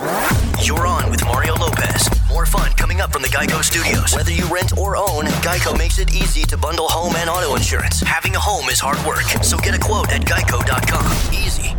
You're 0.64 0.86
on 0.86 1.10
with 1.10 1.24
Mario 1.26 1.56
Lopez. 1.56 2.10
More 2.28 2.46
fun 2.46 2.72
coming 2.74 3.00
up 3.00 3.14
from 3.14 3.22
the 3.22 3.30
Geico 3.30 3.64
Studios. 3.64 4.14
Whether 4.16 4.32
you 4.32 4.46
rent 4.48 4.78
or 4.78 4.98
own, 4.98 5.26
Geico 5.46 5.78
makes 5.78 6.00
it 6.00 6.14
easy 6.14 6.44
to 6.44 6.58
bundle 6.58 6.88
home 6.88 7.16
and 7.16 7.30
auto 7.30 7.56
insurance. 7.56 8.02
Having 8.02 8.36
a 8.36 8.40
home 8.40 8.70
is 8.70 8.80
hard 8.80 8.98
work, 9.08 9.24
so 9.44 9.58
get 9.58 9.76
a 9.76 9.80
quote 9.80 10.12
at 10.12 10.22
geico.com. 10.22 11.34
Easy. 11.34 11.76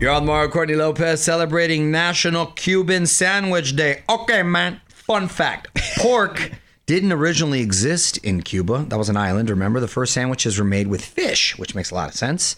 You're 0.00 0.12
on 0.12 0.24
Mario 0.24 0.50
Courtney 0.50 0.76
Lopez 0.76 1.22
celebrating 1.22 1.90
National 1.90 2.46
Cuban 2.46 3.06
Sandwich 3.06 3.76
Day. 3.76 4.02
Okay, 4.08 4.42
man. 4.42 4.80
Fun 4.88 5.26
fact 5.28 5.68
pork 6.02 6.52
didn't 6.86 7.12
originally 7.12 7.60
exist 7.60 8.18
in 8.18 8.42
Cuba. 8.42 8.84
That 8.88 8.96
was 8.98 9.08
an 9.08 9.16
island. 9.16 9.48
Remember, 9.50 9.80
the 9.80 9.88
first 9.88 10.12
sandwiches 10.12 10.58
were 10.58 10.64
made 10.64 10.88
with 10.88 11.04
fish, 11.04 11.56
which 11.58 11.74
makes 11.74 11.90
a 11.90 11.94
lot 11.94 12.08
of 12.08 12.14
sense. 12.14 12.56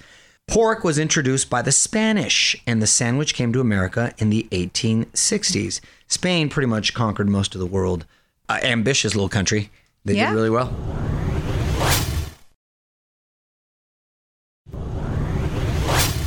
Pork 0.48 0.82
was 0.84 0.98
introduced 0.98 1.48
by 1.50 1.62
the 1.62 1.70
Spanish, 1.72 2.56
and 2.66 2.80
the 2.82 2.86
sandwich 2.86 3.34
came 3.34 3.52
to 3.52 3.60
America 3.60 4.12
in 4.18 4.30
the 4.30 4.48
1860s. 4.50 5.80
Spain 6.08 6.48
pretty 6.48 6.66
much 6.66 6.94
conquered 6.94 7.28
most 7.28 7.54
of 7.54 7.60
the 7.60 7.66
world. 7.66 8.06
Uh, 8.48 8.58
ambitious 8.62 9.14
little 9.14 9.28
country. 9.28 9.70
They 10.04 10.14
Yeah. 10.16 10.30
did 10.30 10.36
really 10.36 10.50
well. 10.50 10.74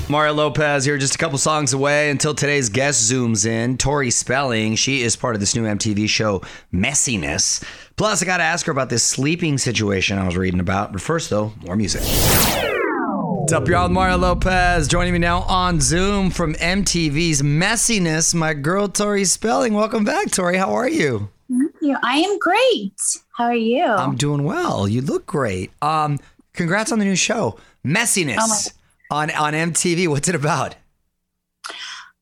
Mario 0.08 0.34
Lopez 0.34 0.86
here, 0.86 1.00
just 1.00 1.16
a 1.16 1.18
couple 1.18 1.40
songs 1.40 1.74
away 1.74 2.12
until 2.12 2.36
today's 2.36 2.70
guest 2.70 3.12
zooms 3.12 3.46
in. 3.48 3.76
Tori 3.76 4.12
Spelling, 4.12 4.76
she 4.76 5.02
is 5.02 5.16
part 5.16 5.36
of 5.36 5.40
this 5.40 5.56
new 5.56 5.64
MTV 5.64 6.08
show, 6.08 6.44
Messyness. 6.72 7.64
Plus, 7.96 8.22
I 8.22 8.26
got 8.26 8.38
to 8.38 8.44
ask 8.44 8.68
her 8.68 8.72
about 8.72 8.90
this 8.90 9.02
sleeping 9.02 9.58
situation 9.58 10.20
I 10.20 10.26
was 10.28 10.38
reading 10.38 10.60
about. 10.60 10.92
But 10.92 11.02
first, 11.02 11.32
though, 11.32 11.54
more 11.66 11.76
music. 11.76 12.04
What's 12.04 13.54
up, 13.54 13.68
y'all? 13.68 13.90
Mario 13.90 14.18
Lopez 14.18 14.88
joining 14.88 15.14
me 15.14 15.20
now 15.20 15.42
on 15.42 15.82
Zoom 15.82 16.30
from 16.30 16.54
MTV's 16.56 17.42
Messyness. 17.42 18.36
My 18.36 18.54
girl, 18.54 18.88
Tori 18.88 19.26
Spelling. 19.26 19.74
Welcome 19.74 20.04
back, 20.04 20.30
Tori. 20.30 20.58
How 20.58 20.74
are 20.74 20.90
you? 20.90 21.30
Thank 21.50 21.76
you. 21.82 21.98
I 22.04 22.18
am 22.18 22.38
great. 22.38 23.00
How 23.32 23.46
are 23.46 23.56
you? 23.56 23.84
I'm 23.84 24.16
doing 24.18 24.44
well. 24.44 24.88
You 24.88 25.02
look 25.02 25.26
great. 25.26 25.72
Um, 25.82 26.20
congrats 26.54 26.92
on 26.92 27.00
the 27.00 27.06
new 27.06 27.16
show, 27.16 27.58
Messyness, 27.86 28.72
on 29.10 29.32
on 29.32 29.54
MTV. 29.54 30.08
What's 30.08 30.28
it 30.28 30.36
about? 30.36 30.76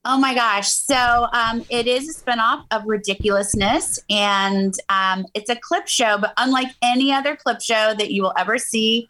oh 0.05 0.17
my 0.17 0.33
gosh. 0.33 0.69
So 0.71 1.27
um, 1.33 1.63
it 1.69 1.87
is 1.87 2.09
a 2.09 2.21
spinoff 2.21 2.65
of 2.71 2.85
Ridiculousness, 2.85 3.99
and 4.09 4.73
um, 4.89 5.25
it's 5.33 5.49
a 5.49 5.55
clip 5.55 5.87
show, 5.87 6.17
but 6.17 6.33
unlike 6.37 6.69
any 6.81 7.11
other 7.11 7.35
clip 7.35 7.61
show 7.61 7.93
that 7.97 8.11
you 8.11 8.21
will 8.21 8.33
ever 8.37 8.57
see, 8.57 9.09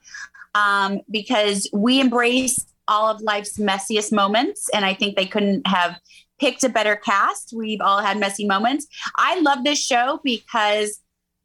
um, 0.55 1.01
because 1.09 1.69
we 1.73 1.99
embrace 1.99 2.65
all 2.87 3.07
of 3.07 3.21
life's 3.21 3.57
messiest 3.57 4.11
moments, 4.11 4.69
and 4.73 4.85
I 4.85 4.93
think 4.93 5.15
they 5.15 5.25
couldn't 5.25 5.65
have 5.67 5.99
picked 6.39 6.63
a 6.63 6.69
better 6.69 6.95
cast. 6.95 7.53
We've 7.55 7.81
all 7.81 7.99
had 7.99 8.19
messy 8.19 8.45
moments. 8.45 8.87
I 9.17 9.39
love 9.39 9.63
this 9.63 9.79
show 9.79 10.19
because 10.23 10.99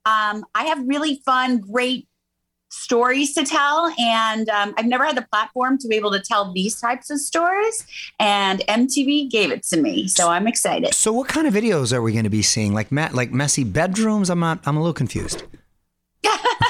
um, 0.04 0.44
I 0.54 0.64
have 0.64 0.87
really 0.87 1.23
fun, 1.25 1.58
great 1.58 2.08
stories 2.78 3.35
to 3.35 3.44
tell 3.44 3.92
and 3.99 4.49
um, 4.49 4.75
i've 4.78 4.87
never 4.87 5.04
had 5.04 5.16
the 5.16 5.26
platform 5.32 5.76
to 5.78 5.88
be 5.88 5.97
able 5.97 6.11
to 6.12 6.20
tell 6.20 6.52
these 6.52 6.80
types 6.80 7.11
of 7.11 7.18
stories 7.20 7.85
and 8.20 8.61
mtv 8.68 9.30
gave 9.30 9.50
it 9.50 9.62
to 9.62 9.76
me 9.80 10.06
so 10.08 10.28
i'm 10.28 10.47
excited 10.47 10.94
So, 10.94 11.12
what 11.12 11.28
kind 11.28 11.47
of 11.47 11.54
videos 11.54 11.92
are 11.92 12.02
we 12.02 12.12
going 12.12 12.25
to 12.25 12.30
be 12.30 12.42
seeing? 12.42 12.73
Like, 12.75 12.90
ma- 12.92 13.11
like 13.12 13.32
messy 13.32 13.64
bedrooms? 13.64 14.30
I'm 14.30 14.40
not. 14.40 14.61
I'm 14.66 14.76
a 14.76 14.80
little 14.80 14.94
confused. 14.94 15.42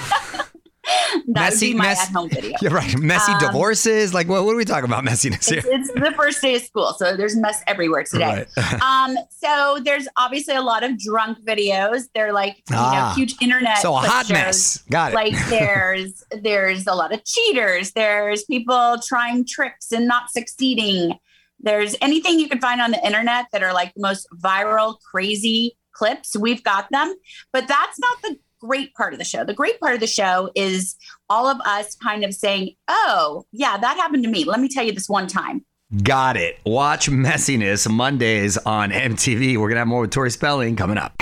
that 1.29 1.51
would 1.53 1.61
be 1.61 1.75
my 1.75 1.85
mess- 1.87 2.09
at-home 2.09 2.29
video 2.31 2.57
You're 2.63 2.71
right. 2.73 2.99
Messy 2.99 3.33
Um, 3.33 3.39
divorces. 3.39 4.15
Like, 4.15 4.29
what? 4.29 4.45
What 4.45 4.55
are 4.55 4.57
we 4.57 4.65
talking 4.65 4.85
about? 4.85 5.05
Messiness 5.05 5.49
here. 5.49 5.59
it's, 5.59 5.89
it's 5.91 5.93
the 5.93 6.13
first 6.17 6.41
day 6.43 6.57
of 6.57 6.63
school 6.63 6.95
so 6.99 7.17
there's 7.17 7.37
mess 7.37 7.63
everywhere 7.67 8.05
today 8.05 8.47
Right. 8.57 8.83
um 8.83 9.17
so 9.31 9.79
there's 9.85 10.09
obviously 10.17 10.55
a 10.55 10.63
lot 10.63 10.83
of 10.85 10.99
drunk 10.99 11.39
videos 11.45 12.05
they're 12.15 12.33
like 12.33 12.57
you 12.71 12.77
Ah. 12.77 13.11
know 13.11 13.15
huge 13.15 13.35
internet 13.41 13.79
So 13.79 13.95
a 13.95 13.99
hot 13.99 14.27
shows. 14.27 14.33
mess. 14.33 14.79
Got 14.91 15.13
it. 15.13 15.15
like 15.15 15.35
there's 15.49 16.25
there's 16.43 16.87
a 16.87 16.95
lot 16.95 17.13
of 17.13 17.25
cheaters 17.25 17.93
there's 17.93 18.45
people 18.45 18.97
trying 19.07 19.45
tricks 19.47 19.93
and 19.93 20.07
not 20.07 20.31
succeeding 20.31 21.15
there's 21.61 21.97
anything 22.01 22.39
you 22.39 22.49
can 22.49 22.61
find 22.61 22.81
on 22.81 22.93
the 22.93 23.05
internet 23.05 23.47
that 23.53 23.63
are 23.65 23.73
like 23.73 23.93
the 23.95 24.01
most 24.01 24.29
viral, 24.41 24.95
crazy 25.11 25.77
clips. 25.93 26.37
We've 26.39 26.63
got 26.63 26.89
them, 26.93 27.13
but 27.53 27.67
that's 27.67 27.99
not 27.99 28.23
the 28.23 28.37
great 28.61 28.95
part 28.95 29.13
of 29.13 29.19
the 29.19 29.25
show. 29.25 29.45
The 29.45 29.55
great 29.55 29.81
part 29.81 29.95
of 29.95 30.01
the 30.01 30.07
show 30.07 30.51
is 30.55 30.97
all 31.29 31.49
of 31.49 31.61
us 31.63 31.95
kind 31.95 32.25
of 32.25 32.35
saying, 32.35 32.75
"Oh, 32.89 33.45
yeah, 33.53 33.77
that 33.77 33.97
happened 33.97 34.25
to 34.25 34.31
me. 34.31 34.45
Let 34.45 34.61
me 34.61 34.69
tell 34.69 34.85
you 34.85 34.93
this 34.93 35.09
one 35.09 35.27
time." 35.27 35.65
Got 36.03 36.37
it. 36.37 36.59
Watch 36.67 37.09
Messyness 37.09 37.91
Mondays 37.91 38.59
on 38.59 38.91
MTV. 38.91 39.57
We're 39.57 39.69
going 39.69 39.77
to 39.77 39.81
have 39.81 39.89
more 39.89 40.03
with 40.03 40.11
Tori 40.11 40.31
Spelling 40.31 40.77
coming 40.77 40.99
up. 40.99 41.15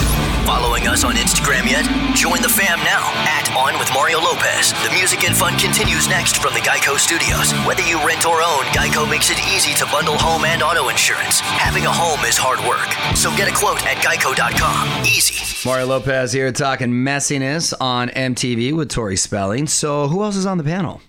Following 0.46 0.86
us 0.86 1.02
on 1.02 1.16
Instagram 1.16 1.66
yet? 1.68 1.84
Join 2.14 2.40
the 2.40 2.48
fam 2.48 2.78
now 2.86 3.10
at 3.26 3.50
On 3.56 3.76
with 3.80 3.90
Mario 3.92 4.20
Lopez. 4.20 4.72
The 4.86 4.90
music 4.94 5.24
and 5.24 5.36
fun 5.36 5.58
continues 5.58 6.06
next 6.06 6.40
from 6.40 6.54
the 6.54 6.60
Geico 6.60 6.96
Studios. 6.98 7.50
Whether 7.66 7.82
you 7.82 7.98
rent 8.06 8.24
or 8.24 8.38
own, 8.42 8.62
Geico 8.70 9.10
makes 9.10 9.28
it 9.28 9.38
easy 9.52 9.74
to 9.74 9.84
bundle 9.90 10.16
home 10.16 10.44
and 10.44 10.62
auto 10.62 10.88
insurance. 10.88 11.40
Having 11.40 11.86
a 11.86 11.92
home 11.92 12.24
is 12.24 12.36
hard 12.38 12.60
work, 12.62 12.86
so 13.16 13.34
get 13.36 13.50
a 13.50 13.54
quote 13.54 13.84
at 13.86 13.96
geico.com. 13.96 15.04
Easy. 15.04 15.68
Mario 15.68 15.86
Lopez 15.86 16.32
here 16.32 16.52
talking 16.52 16.92
messiness 16.92 17.74
on 17.80 18.08
MTV 18.10 18.72
with 18.72 18.88
Tori 18.88 19.16
Spelling. 19.16 19.66
So, 19.66 20.06
who 20.06 20.22
else 20.22 20.36
is 20.36 20.46
on 20.46 20.58
the 20.58 20.64
panel? 20.64 21.00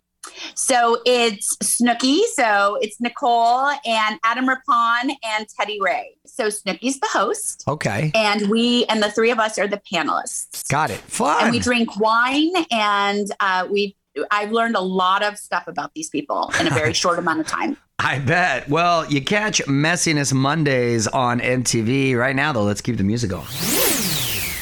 So 0.56 1.02
it's 1.06 1.56
Snooki. 1.58 2.22
So 2.34 2.78
it's 2.82 3.00
Nicole 3.00 3.72
and 3.86 4.20
Adam 4.24 4.48
Rippon 4.48 5.12
and 5.24 5.48
Teddy 5.60 5.80
Ray. 5.82 6.16
So 6.26 6.48
Snooki's 6.48 7.00
the 7.00 7.10
host. 7.12 7.64
Okay. 7.68 8.12
And 8.16 8.50
we 8.50 8.86
and 8.86 9.02
the 9.02 9.12
three 9.12 9.32
of 9.32 9.40
us 9.40 9.58
are 9.58 9.68
the 9.68 9.82
panelists. 9.92 10.68
Got 10.70 10.92
it. 10.92 11.00
Fun. 11.00 11.44
And 11.44 11.52
we 11.52 11.60
drink 11.60 12.00
wine 12.00 12.54
and 12.72 13.28
uh, 13.40 13.68
we 13.70 13.96
I've 14.32 14.52
learned 14.52 14.76
a 14.76 14.82
lot 14.82 15.24
of 15.24 15.38
stuff 15.38 15.68
about 15.68 15.94
these 15.94 16.10
people 16.10 16.52
in 16.60 16.68
a 16.68 16.72
very 16.72 16.94
short 17.04 17.20
amount 17.20 17.40
of 17.40 17.48
time. 17.48 17.78
I 18.00 18.20
bet. 18.20 18.70
Well, 18.70 19.06
you 19.08 19.22
catch 19.22 19.60
Messyness 19.66 20.34
Mondays 20.34 21.08
on 21.08 21.40
MTV. 21.40 22.16
Right 22.16 22.36
now, 22.36 22.54
though, 22.54 22.64
let's 22.64 22.82
keep 22.82 22.98
the 22.98 23.04
music 23.04 23.32
going. 23.32 23.48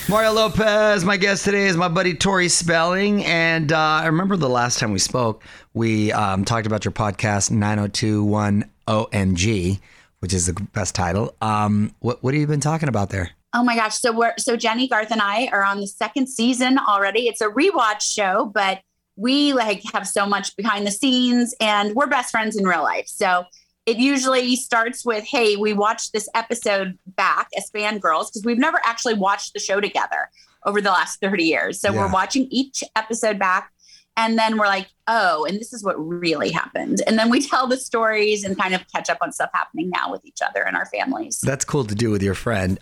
Mario 0.07 0.33
Lopez, 0.33 1.03
my 1.03 1.17
guest 1.17 1.45
today 1.45 1.65
is 1.65 1.75
my 1.75 1.87
buddy 1.87 2.13
Tori 2.13 2.47
Spelling. 2.47 3.25
And 3.25 3.71
uh, 3.71 3.77
I 3.77 4.05
remember 4.05 4.37
the 4.37 4.47
last 4.47 4.77
time 4.77 4.91
we 4.91 4.99
spoke, 4.99 5.41
we 5.73 6.11
um, 6.11 6.45
talked 6.45 6.67
about 6.67 6.85
your 6.85 6.91
podcast, 6.91 7.49
9021 7.49 8.69
OMG, 8.87 9.79
which 10.19 10.31
is 10.31 10.45
the 10.45 10.53
best 10.73 10.93
title. 10.93 11.35
Um, 11.41 11.91
what, 12.01 12.23
what 12.23 12.35
have 12.35 12.41
you 12.41 12.45
been 12.45 12.59
talking 12.59 12.87
about 12.87 13.09
there? 13.09 13.31
Oh 13.55 13.63
my 13.63 13.75
gosh. 13.75 13.97
So 13.97 14.11
we're 14.11 14.35
so 14.37 14.55
Jennie, 14.55 14.87
Garth, 14.87 15.09
and 15.09 15.21
I 15.21 15.47
are 15.47 15.63
on 15.63 15.79
the 15.79 15.87
second 15.87 16.27
season 16.27 16.77
already. 16.77 17.27
It's 17.27 17.41
a 17.41 17.47
rewatch 17.47 18.01
show, 18.01 18.51
but 18.53 18.81
we 19.15 19.53
like 19.53 19.81
have 19.91 20.07
so 20.07 20.27
much 20.27 20.55
behind 20.55 20.85
the 20.85 20.91
scenes 20.91 21.55
and 21.59 21.95
we're 21.95 22.07
best 22.07 22.29
friends 22.29 22.55
in 22.55 22.67
real 22.67 22.83
life. 22.83 23.07
So 23.07 23.45
it 23.85 23.97
usually 23.97 24.55
starts 24.55 25.05
with, 25.05 25.23
hey, 25.25 25.55
we 25.55 25.73
watched 25.73 26.11
this 26.13 26.27
episode 26.33 26.97
back 27.05 27.49
as 27.57 27.69
fangirls 27.71 28.27
because 28.29 28.41
we've 28.43 28.57
never 28.57 28.79
actually 28.83 29.13
watched 29.13 29.53
the 29.53 29.59
show 29.59 29.79
together 29.79 30.29
over 30.65 30.81
the 30.81 30.89
last 30.89 31.19
30 31.21 31.43
years. 31.43 31.79
So 31.79 31.91
Yeah. 31.93 31.99
we're 31.99 32.11
watching 32.11 32.47
each 32.49 32.83
episode 32.95 33.37
back. 33.37 33.71
And 34.17 34.39
then 34.39 34.57
we're 34.57 34.67
like, 34.67 34.87
oh, 35.07 35.45
and 35.45 35.59
this 35.59 35.73
is 35.73 35.83
what 35.83 35.95
really 35.97 36.49
happened. 36.49 37.01
And 37.05 37.19
then 37.19 37.29
we 37.29 37.41
tell 37.47 37.67
the 37.67 37.77
stories 37.77 38.43
and 38.45 38.57
kind 38.57 38.73
of 38.73 38.81
catch 38.93 39.09
up 39.09 39.17
on 39.21 39.31
stuff 39.33 39.49
happening 39.53 39.89
now 39.89 40.09
with 40.11 40.25
each 40.25 40.39
other 40.41 40.61
and 40.63 40.75
our 40.77 40.85
families. 40.85 41.39
That's 41.43 41.65
cool 41.65 41.83
to 41.85 41.93
do 41.95 42.09
with 42.11 42.23
your 42.23 42.33
friend. 42.33 42.79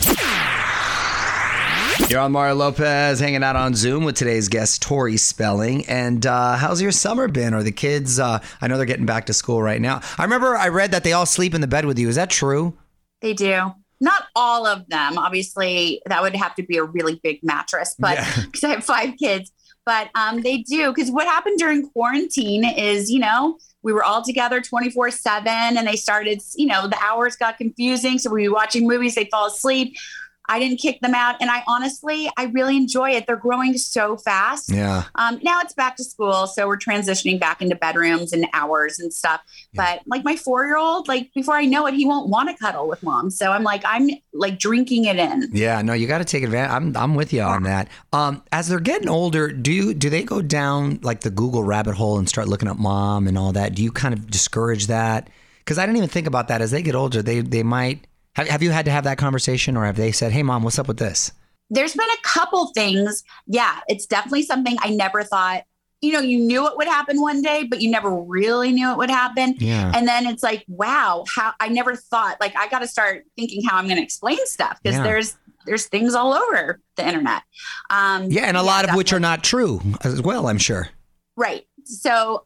You're 2.10 2.20
on 2.20 2.32
Mario 2.32 2.54
Lopez, 2.56 3.20
hanging 3.20 3.44
out 3.44 3.56
on 3.56 3.74
Zoom 3.74 4.04
with 4.04 4.16
today's 4.16 4.48
guest, 4.48 4.84
Tori 4.84 5.18
Spelling. 5.18 5.86
And 5.88 6.24
uh, 6.26 6.58
how's 6.58 6.80
your 6.80 6.92
summer 6.92 7.28
been? 7.28 7.56
Are 7.56 7.64
the 7.64 7.72
kids? 7.72 8.20
Uh, 8.20 8.40
I 8.62 8.68
know 8.68 8.78
they're 8.78 8.86
getting 8.86 9.08
back 9.08 9.26
to 9.28 9.34
school 9.34 9.64
right 9.64 9.82
now. 9.82 10.02
I 10.18 10.24
remember 10.24 10.56
I 10.56 10.68
read 10.68 10.92
that 10.92 11.04
they 11.04 11.14
all 11.14 11.26
sleep 11.26 11.56
in 11.56 11.62
the 11.62 11.68
bed 11.68 11.86
with 11.86 11.98
you. 11.98 12.10
Is 12.10 12.16
that 12.16 12.30
true? 12.30 12.78
They 13.22 13.34
do. 13.34 13.72
Not 14.00 14.26
all 14.36 14.68
of 14.68 14.88
them. 14.90 15.18
Obviously, 15.18 16.02
that 16.06 16.22
would 16.22 16.36
have 16.36 16.54
to 16.56 16.64
be 16.64 16.78
a 16.78 16.84
really 16.84 17.20
big 17.24 17.40
mattress, 17.42 17.96
but 17.98 18.18
Yeah. 18.18 18.36
because 18.46 18.64
I 18.64 18.70
have 18.70 18.84
five 18.84 19.16
kids. 19.18 19.52
But 19.86 20.10
um, 20.16 20.42
they 20.42 20.60
do. 20.60 20.94
Because 20.94 21.10
what 21.10 21.26
happened 21.26 21.58
during 21.58 21.90
quarantine 21.90 22.64
is, 22.64 23.10
you 23.10 23.20
know, 23.20 23.58
we 23.82 23.92
were 23.92 24.04
all 24.04 24.24
together 24.24 24.62
24 24.62 25.12
7 25.12 25.48
and 25.48 25.88
they 25.88 25.96
started, 25.96 26.42
you 26.56 26.68
know, 26.68 26.88
the 26.88 26.98
hours 27.02 27.36
got 27.36 27.58
confusing. 27.58 28.18
So 28.20 28.32
we 28.32 28.48
were 28.48 28.56
watching 28.56 28.88
movies, 28.88 29.16
they'd 29.16 29.30
fall 29.30 29.48
asleep. 29.48 29.96
I 30.50 30.60
didn't 30.60 30.78
kick 30.78 31.00
them 31.02 31.16
out. 31.16 31.36
And 31.40 31.50
I 31.50 31.64
honestly, 31.68 32.30
I 32.38 32.46
really 32.46 32.76
enjoy 32.76 33.12
it. 33.12 33.28
They're 33.28 33.36
growing 33.38 33.78
so 33.78 34.18
fast. 34.18 34.72
Yeah. 34.72 35.06
Um, 35.16 35.40
now 35.42 35.62
it's 35.62 35.74
back 35.74 35.96
to 35.98 36.04
school, 36.04 36.48
so 36.48 36.68
we're 36.68 36.78
transitioning 36.78 37.40
back 37.40 37.62
into 37.62 37.76
bedrooms 37.76 38.34
and 38.34 38.46
hours 38.54 39.00
and 39.00 39.14
stuff. 39.14 39.42
But 39.74 40.02
like 40.06 40.24
my 40.24 40.36
four 40.36 40.66
year 40.66 40.78
old, 40.78 41.08
like 41.08 41.34
before 41.34 41.56
I 41.56 41.66
know 41.66 41.88
it, 41.88 41.94
he 41.94 42.06
won't 42.06 42.30
want 42.30 42.50
to 42.50 42.56
cuddle 42.56 42.88
with 42.88 43.02
mom. 43.04 43.30
So 43.30 43.52
I'm 43.52 43.64
like, 43.64 43.84
I'm 43.86 44.10
like 44.34 44.60
drinking 44.60 45.06
it 45.06 45.18
in. 45.18 45.50
Yeah, 45.54 45.82
no, 45.82 45.94
you 45.94 46.08
got 46.08 46.20
to 46.20 46.26
take 46.26 46.44
advantage. 46.44 46.72
I'm, 46.72 46.98
I'm 46.98 47.16
with 47.16 47.34
you 47.34 47.42
on 47.42 47.64
that. 47.64 47.88
Um, 48.12 48.44
as 48.52 48.68
they're 48.68 48.80
getting 48.80 49.10
older, 49.10 49.52
do 49.52 49.72
you 49.72 49.94
do 49.94 50.10
they 50.10 50.24
go 50.24 50.42
down 50.42 51.00
like 51.02 51.22
the 51.22 51.30
Google 51.30 51.64
rabbit 51.64 51.96
hole 51.96 52.18
and 52.18 52.28
start 52.28 52.48
looking 52.48 52.68
up 52.68 52.78
mom 52.78 53.28
and 53.28 53.38
all 53.38 53.54
that? 53.54 53.76
Do 53.76 53.84
you 53.84 53.92
kind 53.92 54.14
of 54.14 54.30
discourage 54.30 54.88
that? 54.88 55.30
Because 55.60 55.78
I 55.78 55.86
didn't 55.86 55.98
even 55.98 56.10
think 56.10 56.28
about 56.28 56.50
that. 56.50 56.62
As 56.62 56.72
they 56.72 56.82
get 56.82 56.96
older, 56.96 57.22
they 57.22 57.40
they 57.40 57.64
might. 57.64 58.06
Have, 58.36 58.48
have 58.48 58.64
you 58.64 58.72
had 58.72 58.86
to 58.86 58.92
have 58.92 59.04
that 59.06 59.18
conversation, 59.18 59.78
or 59.78 59.86
have 59.86 59.96
they 59.96 60.12
said, 60.12 60.32
"Hey, 60.32 60.44
mom, 60.44 60.64
what's 60.64 60.80
up 60.80 60.88
with 60.88 60.98
this"? 60.98 61.32
There's 61.70 61.94
been 61.94 62.08
a 62.10 62.22
couple 62.28 62.68
things. 62.74 63.24
Yeah, 63.48 63.80
it's 63.88 64.06
definitely 64.06 64.44
something 64.44 64.76
I 64.80 64.90
never 64.90 65.24
thought. 65.24 65.64
You 66.02 66.12
know, 66.12 66.20
you 66.20 66.38
knew 66.38 66.68
it 66.68 66.76
would 66.76 66.88
happen 66.88 67.22
one 67.22 67.42
day, 67.42 67.64
but 67.64 67.82
you 67.82 67.90
never 67.90 68.14
really 68.14 68.72
knew 68.74 68.92
it 68.92 68.98
would 68.98 69.10
happen. 69.10 69.56
Yeah. 69.58 69.90
And 69.96 70.06
then 70.06 70.28
it's 70.28 70.44
like, 70.44 70.66
wow, 70.68 71.24
how 71.34 71.54
I 71.62 71.70
never 71.70 71.96
thought. 71.96 72.42
Like, 72.42 72.58
I 72.58 72.68
got 72.68 72.80
to 72.80 72.88
start 72.88 73.24
thinking 73.38 73.64
how 73.64 73.78
I'm 73.78 73.86
going 73.86 73.96
to 73.96 74.04
explain 74.04 74.38
stuff 74.46 74.80
because 74.84 74.98
Yeah. 74.98 75.04
there's 75.04 75.38
there's 75.66 75.86
things 75.88 76.14
all 76.14 76.34
over 76.34 76.82
the 76.98 77.08
internet. 77.08 77.42
Um, 77.90 78.30
Yeah, 78.30 78.44
and 78.48 78.58
a 78.58 78.62
lot 78.64 78.88
of 78.90 78.96
which 78.96 79.14
are 79.14 79.20
not 79.20 79.44
true 79.46 79.80
as 80.04 80.22
well. 80.22 80.48
I'm 80.48 80.58
sure. 80.58 80.90
Right. 81.38 81.66
So 81.86 82.44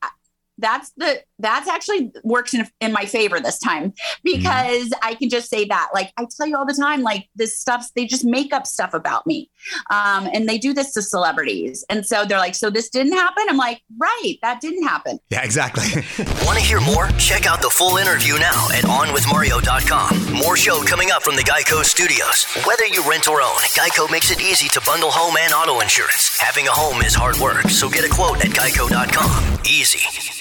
that's 0.58 0.92
the 0.98 1.22
that's 1.40 1.68
actually 1.68 2.12
works 2.24 2.54
in 2.54 2.68
in 2.82 2.92
my 2.92 3.06
favor 3.06 3.40
this 3.40 3.60
time 3.60 3.94
because 4.24 4.92
I 5.02 5.16
can 5.16 5.30
just 5.30 5.50
say 5.50 5.66
that. 5.66 5.90
Like 5.94 6.12
I 6.18 6.26
tell 6.36 6.48
you 6.48 6.58
all 6.58 6.66
the 6.66 6.74
time, 6.74 7.02
like 7.02 7.28
this 7.36 7.58
stuff 7.58 7.88
they 7.96 8.06
just 8.06 8.26
make 8.26 8.54
up 8.54 8.66
stuff 8.66 8.94
about 8.94 9.28
me, 9.28 9.50
um, 9.90 10.28
and 10.34 10.48
they 10.48 10.58
do 10.58 10.74
this 10.74 10.94
to 10.94 11.02
celebrities, 11.02 11.86
and 11.90 12.06
so 12.06 12.26
they're 12.26 12.40
like, 12.40 12.56
"So 12.56 12.70
this 12.70 12.90
didn't 12.90 13.14
happen." 13.14 13.46
I'm 13.50 13.58
like, 13.58 13.82
"Right, 13.98 14.36
that 14.42 14.62
didn't 14.62 14.84
happen." 14.84 15.20
Yeah, 15.30 15.44
exactly. 15.44 15.86
Want 16.46 16.58
to 16.58 16.64
hear 16.64 16.82
more? 16.82 17.10
Check 17.18 17.46
out 17.46 17.62
the 17.62 17.70
full 17.70 17.98
interview 17.98 18.38
now 18.40 18.70
at 18.72 18.84
OnWithMario.com. 18.84 20.34
More 20.34 20.58
show 20.58 20.82
coming 20.84 21.12
up 21.12 21.24
from 21.24 21.36
the 21.36 21.44
Geico 21.44 21.84
Studios. 21.84 22.46
Whether 22.66 22.86
you 22.88 23.08
rent 23.10 23.28
or 23.28 23.42
own, 23.42 23.58
Geico 23.78 24.10
makes 24.12 24.32
it 24.32 24.42
easy 24.42 24.68
to 24.70 24.82
bundle 24.86 25.12
home 25.12 25.36
and 25.38 25.54
auto 25.54 25.80
insurance. 25.82 26.38
Having 26.40 26.68
a 26.68 26.72
home 26.72 27.02
is 27.02 27.14
hard 27.14 27.38
work, 27.38 27.70
so 27.70 27.90
get 27.90 28.06
a 28.06 28.10
quote 28.10 28.44
at 28.44 28.52
Geico.com. 28.52 29.60
Easy. 29.66 30.00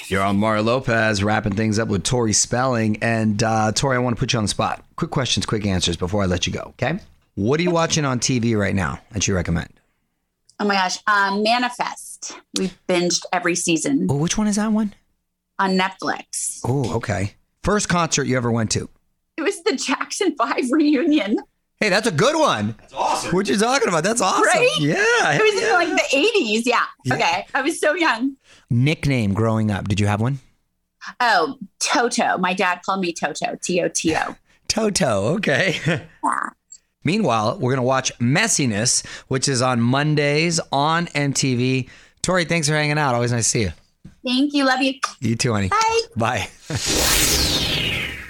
You're 0.09 0.23
on 0.23 0.37
Mario 0.37 0.63
Lopez, 0.63 1.21
wrapping 1.23 1.55
things 1.55 1.79
up 1.79 1.89
with 1.89 2.03
Tori 2.03 2.31
Spelling. 2.33 2.97
And 3.01 3.41
uh, 3.43 3.71
Tori, 3.73 3.95
I 3.97 3.99
want 3.99 4.15
to 4.15 4.19
put 4.19 4.31
you 4.33 4.37
on 4.39 4.45
the 4.45 4.49
spot. 4.49 4.83
Quick 4.95 5.11
questions, 5.11 5.45
quick 5.45 5.65
answers 5.65 5.97
before 5.97 6.23
I 6.23 6.27
let 6.27 6.47
you 6.47 6.53
go. 6.53 6.73
Okay. 6.81 6.99
What 7.35 7.59
are 7.59 7.63
you 7.63 7.71
watching 7.71 8.05
on 8.05 8.19
TV 8.19 8.57
right 8.57 8.73
now 8.73 8.99
that 9.11 9.27
you 9.27 9.35
recommend? 9.35 9.69
Oh 10.59 10.65
my 10.65 10.73
gosh, 10.75 10.97
um, 11.05 11.43
Manifest. 11.43 12.33
We've 12.57 12.75
binged 12.87 13.23
every 13.31 13.53
season 13.55 14.07
Oh, 14.09 14.15
which 14.17 14.37
one 14.37 14.47
is 14.47 14.55
that 14.55 14.71
one? 14.71 14.93
on 15.59 15.77
Netflix. 15.77 16.61
Oh, 16.63 16.95
okay. 16.97 17.33
First 17.63 17.89
concert 17.89 18.25
you 18.27 18.37
ever 18.37 18.51
went 18.51 18.71
to? 18.71 18.89
It 19.37 19.41
was 19.41 19.61
the 19.63 19.75
Jackson 19.75 20.35
Five 20.35 20.63
reunion. 20.71 21.37
Hey, 21.79 21.89
that's 21.89 22.07
a 22.07 22.11
good 22.11 22.35
one. 22.35 22.75
That's 22.79 22.93
awesome. 22.93 23.35
What 23.35 23.47
you 23.47 23.57
talking 23.57 23.87
about? 23.87 24.03
That's 24.03 24.21
awesome. 24.21 24.43
Right? 24.43 24.69
Yeah. 24.79 24.95
It 25.33 25.41
was 25.41 25.61
yeah. 25.61 25.67
in 25.67 25.73
like 25.73 25.89
the 25.89 26.17
80s. 26.17 26.63
Yeah. 26.65 26.85
Okay. 27.13 27.45
I 27.53 27.61
was 27.61 27.79
so 27.79 27.93
young. 27.93 28.35
Nickname 28.71 29.33
growing 29.33 29.69
up. 29.69 29.87
Did 29.87 29.99
you 29.99 30.07
have 30.07 30.19
one? 30.19 30.39
Oh, 31.19 31.57
Toto. 31.79 32.37
My 32.39 32.53
dad 32.53 32.81
called 32.83 33.01
me 33.01 33.13
Toto, 33.13 33.57
T 33.61 33.81
O 33.81 33.89
T 33.89 34.15
O. 34.15 34.35
Toto. 34.67 35.35
Okay. 35.35 35.79
Yeah. 36.23 36.49
Meanwhile, 37.03 37.57
we're 37.61 37.71
going 37.71 37.77
to 37.77 37.83
watch 37.83 38.11
Messyness, 38.19 39.05
which 39.29 39.47
is 39.47 39.61
on 39.61 39.79
Mondays 39.79 40.59
on 40.73 41.05
MTV. 41.07 41.89
Tori, 42.21 42.43
thanks 42.43 42.67
for 42.67 42.73
hanging 42.73 42.97
out. 42.97 43.15
Always 43.15 43.31
nice 43.31 43.45
to 43.45 43.49
see 43.49 43.61
you. 43.61 43.71
Thank 44.25 44.53
you. 44.53 44.65
Love 44.65 44.81
you. 44.81 44.95
You 45.21 45.37
too, 45.37 45.53
honey. 45.53 45.69
Bye. 45.69 46.01
Bye. 46.17 47.77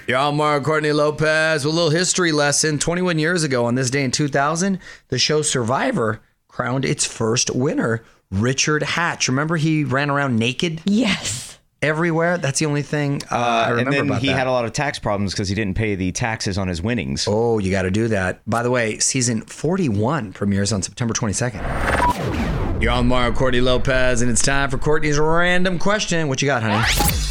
You're 0.08 0.16
on 0.16 0.36
Mario 0.36 0.62
Courtney 0.64 0.92
Lopez 0.92 1.66
with 1.66 1.74
a 1.74 1.76
little 1.76 1.90
history 1.90 2.32
lesson. 2.32 2.78
21 2.78 3.18
years 3.18 3.42
ago, 3.44 3.66
on 3.66 3.74
this 3.74 3.90
day 3.90 4.02
in 4.04 4.10
2000, 4.10 4.78
the 5.08 5.18
show 5.18 5.42
Survivor 5.42 6.22
crowned 6.48 6.86
its 6.86 7.04
first 7.04 7.54
winner, 7.54 8.02
Richard 8.30 8.82
Hatch. 8.82 9.28
Remember 9.28 9.56
he 9.58 9.84
ran 9.84 10.08
around 10.08 10.38
naked 10.38 10.80
Yes. 10.86 11.58
everywhere? 11.82 12.38
That's 12.38 12.58
the 12.58 12.64
only 12.64 12.80
thing 12.80 13.20
uh, 13.30 13.36
I 13.36 13.68
remember 13.68 13.88
and 13.90 13.92
then 13.98 14.06
about 14.08 14.22
he 14.22 14.28
that. 14.28 14.38
had 14.38 14.46
a 14.46 14.50
lot 14.50 14.64
of 14.64 14.72
tax 14.72 14.98
problems 14.98 15.34
because 15.34 15.50
he 15.50 15.54
didn't 15.54 15.74
pay 15.76 15.94
the 15.94 16.10
taxes 16.12 16.56
on 16.56 16.68
his 16.68 16.80
winnings. 16.80 17.26
Oh, 17.28 17.58
you 17.58 17.70
got 17.70 17.82
to 17.82 17.90
do 17.90 18.08
that. 18.08 18.40
By 18.48 18.62
the 18.62 18.70
way, 18.70 18.98
season 19.00 19.42
41 19.42 20.32
premieres 20.32 20.72
on 20.72 20.80
September 20.80 21.12
22nd. 21.12 22.80
You're 22.82 22.92
on 22.92 23.08
Mario 23.08 23.32
Courtney 23.34 23.60
Lopez, 23.60 24.22
and 24.22 24.30
it's 24.30 24.40
time 24.40 24.70
for 24.70 24.78
Courtney's 24.78 25.18
random 25.18 25.78
question. 25.78 26.28
What 26.28 26.40
you 26.40 26.46
got, 26.46 26.62
honey? 26.62 26.82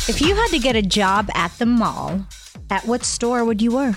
If 0.08 0.22
you 0.22 0.36
had 0.36 0.50
to 0.50 0.60
get 0.60 0.76
a 0.76 0.82
job 0.84 1.30
at 1.34 1.52
the 1.58 1.66
mall, 1.66 2.22
at 2.70 2.86
what 2.86 3.04
store 3.04 3.44
would 3.46 3.62
you 3.62 3.72
work? 3.72 3.96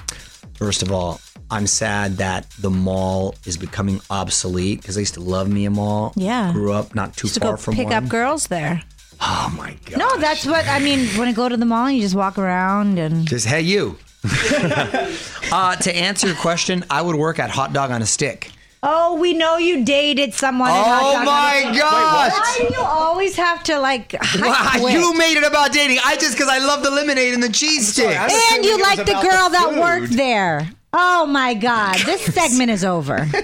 First 0.55 0.83
of 0.83 0.93
all, 0.93 1.21
I'm 1.51 1.67
sad 1.67 2.19
that 2.19 2.49
the 2.61 2.71
mall 2.71 3.35
is 3.47 3.57
becoming 3.57 4.01
obsolete 4.11 4.81
because 4.81 4.97
I 4.97 5.01
used 5.01 5.15
to 5.15 5.21
love 5.21 5.49
me 5.49 5.65
a 5.65 5.71
mall. 5.71 6.13
Yeah. 6.17 6.53
Grew 6.53 6.73
up 6.73 6.95
not 6.95 7.17
too 7.17 7.27
Just 7.29 7.35
to 7.35 7.41
far 7.41 7.53
go 7.53 7.57
from 7.57 7.75
pick 7.75 7.87
one. 7.89 7.95
up 8.05 8.09
girls 8.09 8.47
there. 8.49 8.83
Oh 9.21 9.53
my 9.57 9.77
god. 9.87 9.99
No, 9.99 10.17
that's 10.19 10.47
what 10.47 10.67
I 10.67 10.79
mean. 10.79 11.07
When 11.19 11.29
I 11.29 11.33
go 11.33 11.49
to 11.49 11.57
the 11.57 11.67
mall, 11.67 11.91
you 11.91 12.01
just 12.03 12.15
walk 12.15 12.39
around 12.39 12.99
and 12.99 13.27
Just 13.27 13.47
hey 13.47 13.63
you. 13.63 13.99
uh, 14.25 15.77
to 15.77 15.97
answer 15.97 16.27
your 16.27 16.37
question, 16.37 16.85
I 16.91 17.03
would 17.03 17.17
work 17.17 17.39
at 17.39 17.51
hot 17.51 17.73
dog 17.73 17.91
on 17.91 18.03
a 18.03 18.07
stick. 18.07 18.51
Oh, 18.83 19.17
we 19.21 19.35
know 19.35 19.57
you 19.59 19.85
dated 19.85 20.35
someone. 20.35 20.71
Oh 20.73 21.15
Dog 21.15 21.25
my 21.25 21.63
on 21.67 21.73
the- 21.73 21.79
gosh. 21.79 22.33
Why 22.33 22.57
do 22.69 22.75
you 22.75 22.81
always 22.81 23.37
have 23.37 23.63
to 23.65 23.79
like? 23.79 24.15
Wow, 24.41 24.87
you 24.89 25.15
made 25.17 25.37
it 25.37 25.45
about 25.45 25.73
dating. 25.73 25.99
I 26.05 26.17
just 26.17 26.37
because 26.37 26.49
I 26.49 26.59
love 26.59 26.83
the 26.83 26.91
lemonade 26.91 27.35
and 27.35 27.43
the 27.43 27.49
cheese 27.51 27.93
stick. 27.93 28.09
I'm 28.19 28.31
and 28.55 28.65
you 28.65 28.79
it 28.79 28.83
like 28.83 28.99
the 28.99 29.13
girl 29.13 29.49
the 29.49 29.59
that 29.59 29.77
worked 29.81 30.13
there. 30.17 30.71
Oh 30.93 31.25
my 31.25 31.55
God! 31.55 31.99
This 32.05 32.23
segment 32.35 32.71
is 32.71 32.85
over. 32.85 33.29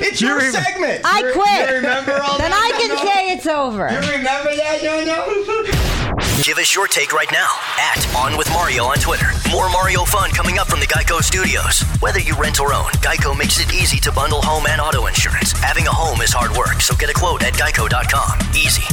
It's 0.00 0.20
your 0.20 0.40
You 0.42 0.50
segment. 0.50 1.00
I 1.04 1.20
quit. 1.32 1.68
You 1.70 1.76
remember 1.76 2.12
all 2.20 2.38
Then 2.38 2.50
that? 2.50 2.72
I 2.74 2.80
can 2.80 2.96
say 3.06 3.32
it's 3.34 3.46
over. 3.46 3.88
You 3.90 3.98
remember 4.18 4.54
that, 4.56 4.82
no, 4.82 5.04
no? 5.04 5.94
Give 6.42 6.58
us 6.58 6.72
your 6.72 6.86
take 6.86 7.12
right 7.12 7.30
now 7.32 7.48
at 7.78 8.14
On 8.14 8.38
With 8.38 8.48
Mario 8.50 8.84
on 8.84 8.98
Twitter. 8.98 9.26
More 9.50 9.68
Mario 9.70 10.04
fun 10.04 10.30
coming 10.30 10.58
up 10.58 10.68
from 10.68 10.78
the 10.78 10.86
Geico 10.86 11.20
Studios. 11.20 11.82
Whether 12.00 12.20
you 12.20 12.34
rent 12.36 12.60
or 12.60 12.72
own, 12.72 12.90
Geico 13.02 13.36
makes 13.36 13.58
it 13.60 13.74
easy 13.74 13.98
to 14.00 14.12
bundle 14.12 14.40
home 14.40 14.66
and 14.66 14.80
auto 14.80 15.06
insurance. 15.06 15.52
Having 15.52 15.88
a 15.88 15.92
home 15.92 16.22
is 16.22 16.32
hard 16.32 16.56
work, 16.56 16.80
so 16.80 16.94
get 16.96 17.10
a 17.10 17.14
quote 17.14 17.42
at 17.42 17.54
geico.com. 17.54 18.38
Easy. 18.54 18.84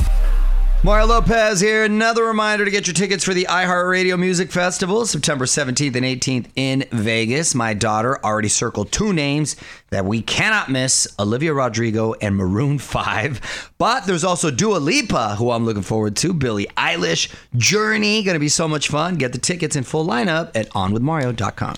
Mario 0.86 1.08
Lopez 1.08 1.62
here. 1.62 1.84
Another 1.84 2.24
reminder 2.24 2.64
to 2.64 2.70
get 2.70 2.86
your 2.86 2.94
tickets 2.94 3.24
for 3.24 3.34
the 3.34 3.48
iHeartRadio 3.50 4.20
Music 4.20 4.52
Festival, 4.52 5.08
September 5.08 5.46
17th 5.46 5.96
and 5.96 6.06
18th 6.06 6.46
in 6.56 6.86
Vegas. 6.92 7.56
My 7.56 7.74
daughter 7.74 8.24
already 8.24 8.50
circled 8.50 8.92
two 8.92 9.12
names 9.12 9.56
that 9.90 10.06
we 10.06 10.22
cannot 10.22 10.70
miss 10.70 11.08
Olivia 11.18 11.56
Rodrigo 11.56 12.14
and 12.22 12.36
Maroon 12.36 12.78
5. 12.78 13.72
But 13.80 14.06
there's 14.06 14.24
also 14.24 14.52
Dua 14.52 14.78
Lipa, 14.78 15.38
who 15.38 15.50
I'm 15.50 15.66
looking 15.66 15.82
forward 15.82 16.16
to, 16.18 16.34
Billie 16.36 16.68
Eilish, 16.78 17.34
Journey. 17.58 18.22
Going 18.22 18.36
to 18.36 18.40
be 18.40 18.48
so 18.48 18.68
much 18.68 18.90
fun. 18.90 19.16
Get 19.16 19.32
the 19.32 19.40
tickets 19.40 19.76
in 19.76 19.86
full 19.86 20.06
lineup 20.06 20.52
at 20.54 20.70
onwithmario.com. 20.70 21.78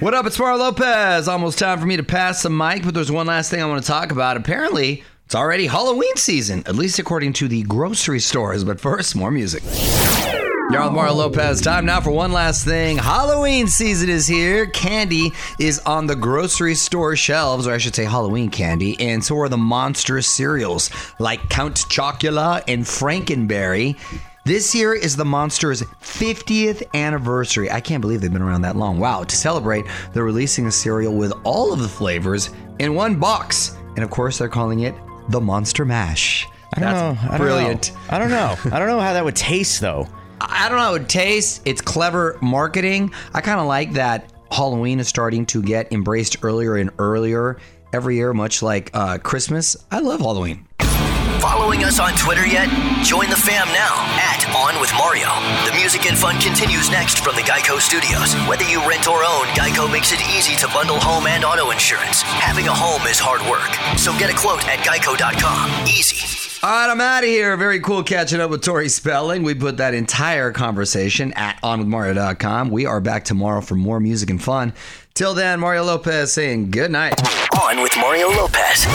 What 0.00 0.14
up? 0.14 0.24
It's 0.24 0.38
Mario 0.38 0.56
Lopez. 0.58 1.28
Almost 1.28 1.58
time 1.58 1.78
for 1.78 1.84
me 1.84 1.98
to 1.98 2.02
pass 2.02 2.42
the 2.42 2.48
mic, 2.48 2.84
but 2.84 2.94
there's 2.94 3.12
one 3.12 3.26
last 3.26 3.50
thing 3.50 3.62
I 3.62 3.66
want 3.66 3.82
to 3.82 3.86
talk 3.86 4.12
about. 4.12 4.38
Apparently, 4.38 5.04
it's 5.34 5.40
already 5.40 5.66
Halloween 5.66 6.14
season, 6.14 6.62
at 6.64 6.76
least 6.76 7.00
according 7.00 7.32
to 7.32 7.48
the 7.48 7.64
grocery 7.64 8.20
stores. 8.20 8.62
But 8.62 8.78
first, 8.78 9.16
more 9.16 9.32
music. 9.32 9.64
On 9.64 10.94
Mario 10.94 11.14
Lopez. 11.14 11.60
Time 11.60 11.84
now 11.84 12.00
for 12.00 12.12
one 12.12 12.30
last 12.30 12.64
thing. 12.64 12.98
Halloween 12.98 13.66
season 13.66 14.08
is 14.10 14.28
here. 14.28 14.66
Candy 14.66 15.32
is 15.58 15.80
on 15.80 16.06
the 16.06 16.14
grocery 16.14 16.76
store 16.76 17.16
shelves, 17.16 17.66
or 17.66 17.72
I 17.72 17.78
should 17.78 17.96
say 17.96 18.04
Halloween 18.04 18.48
candy, 18.48 18.96
and 19.00 19.24
so 19.24 19.36
are 19.40 19.48
the 19.48 19.56
monstrous 19.56 20.28
cereals 20.28 20.88
like 21.18 21.48
Count 21.48 21.78
Chocula 21.88 22.62
and 22.68 22.84
Frankenberry. 22.84 23.98
This 24.44 24.72
year 24.72 24.94
is 24.94 25.16
the 25.16 25.24
Monsters' 25.24 25.82
50th 25.82 26.84
anniversary. 26.94 27.72
I 27.72 27.80
can't 27.80 28.00
believe 28.00 28.20
they've 28.20 28.32
been 28.32 28.40
around 28.40 28.62
that 28.62 28.76
long. 28.76 29.00
Wow. 29.00 29.24
To 29.24 29.36
celebrate, 29.36 29.84
they're 30.12 30.22
releasing 30.22 30.66
a 30.66 30.72
cereal 30.72 31.16
with 31.16 31.32
all 31.42 31.72
of 31.72 31.80
the 31.80 31.88
flavors 31.88 32.50
in 32.78 32.94
one 32.94 33.18
box. 33.18 33.76
And 33.96 34.04
of 34.04 34.10
course, 34.10 34.38
they're 34.38 34.48
calling 34.48 34.80
it 34.80 34.94
the 35.28 35.40
Monster 35.40 35.84
Mash. 35.84 36.46
I 36.74 36.80
don't 36.80 36.92
know. 36.92 37.18
I 37.22 37.28
don't 37.28 37.38
brilliant. 37.38 37.92
Know. 37.92 37.98
I 38.10 38.18
don't 38.18 38.30
know. 38.30 38.56
I 38.72 38.78
don't 38.78 38.88
know 38.88 39.00
how 39.00 39.12
that 39.12 39.24
would 39.24 39.36
taste 39.36 39.80
though. 39.80 40.08
I 40.40 40.68
don't 40.68 40.78
know 40.78 40.84
how 40.84 40.94
it 40.94 41.08
tastes. 41.08 41.60
It's 41.64 41.80
clever 41.80 42.38
marketing. 42.42 43.12
I 43.32 43.40
kind 43.40 43.60
of 43.60 43.66
like 43.66 43.92
that 43.92 44.32
Halloween 44.50 45.00
is 45.00 45.08
starting 45.08 45.46
to 45.46 45.62
get 45.62 45.92
embraced 45.92 46.38
earlier 46.42 46.76
and 46.76 46.90
earlier 46.98 47.58
every 47.92 48.16
year, 48.16 48.34
much 48.34 48.62
like 48.62 48.90
uh, 48.92 49.18
Christmas. 49.18 49.76
I 49.90 50.00
love 50.00 50.20
Halloween. 50.20 50.66
Following 51.44 51.84
us 51.84 52.00
on 52.00 52.14
Twitter 52.14 52.46
yet? 52.46 52.70
Join 53.04 53.28
the 53.28 53.36
fam 53.36 53.68
now 53.68 54.00
at 54.16 54.48
On 54.56 54.80
With 54.80 54.90
Mario. 54.96 55.28
The 55.68 55.76
music 55.76 56.06
and 56.06 56.16
fun 56.16 56.40
continues 56.40 56.88
next 56.88 57.18
from 57.18 57.36
the 57.36 57.42
Geico 57.42 57.78
Studios. 57.78 58.32
Whether 58.48 58.64
you 58.64 58.80
rent 58.88 59.06
or 59.06 59.22
own, 59.22 59.44
Geico 59.52 59.92
makes 59.92 60.10
it 60.10 60.22
easy 60.34 60.56
to 60.56 60.66
bundle 60.68 60.98
home 60.98 61.26
and 61.26 61.44
auto 61.44 61.70
insurance. 61.70 62.22
Having 62.22 62.68
a 62.68 62.72
home 62.72 63.06
is 63.06 63.18
hard 63.18 63.42
work, 63.42 63.68
so 63.98 64.16
get 64.18 64.32
a 64.32 64.34
quote 64.34 64.66
at 64.66 64.78
geico.com. 64.78 65.86
Easy. 65.86 66.16
All 66.64 66.70
right, 66.70 66.90
I'm 66.90 67.02
out 67.02 67.24
of 67.24 67.28
here. 67.28 67.54
Very 67.58 67.80
cool 67.80 68.02
catching 68.02 68.40
up 68.40 68.48
with 68.48 68.62
Tori 68.62 68.88
Spelling. 68.88 69.42
We 69.42 69.54
put 69.54 69.76
that 69.76 69.92
entire 69.92 70.50
conversation 70.50 71.34
at 71.34 71.60
onwithmario.com. 71.62 72.70
We 72.70 72.86
are 72.86 73.02
back 73.02 73.24
tomorrow 73.24 73.60
for 73.60 73.74
more 73.74 74.00
music 74.00 74.30
and 74.30 74.42
fun. 74.42 74.72
Till 75.12 75.34
then, 75.34 75.60
Mario 75.60 75.84
Lopez 75.84 76.32
saying 76.32 76.70
good 76.70 76.90
night. 76.90 77.20
On 77.60 77.82
with 77.82 77.94
Mario 77.98 78.28
Lopez. 78.30 78.86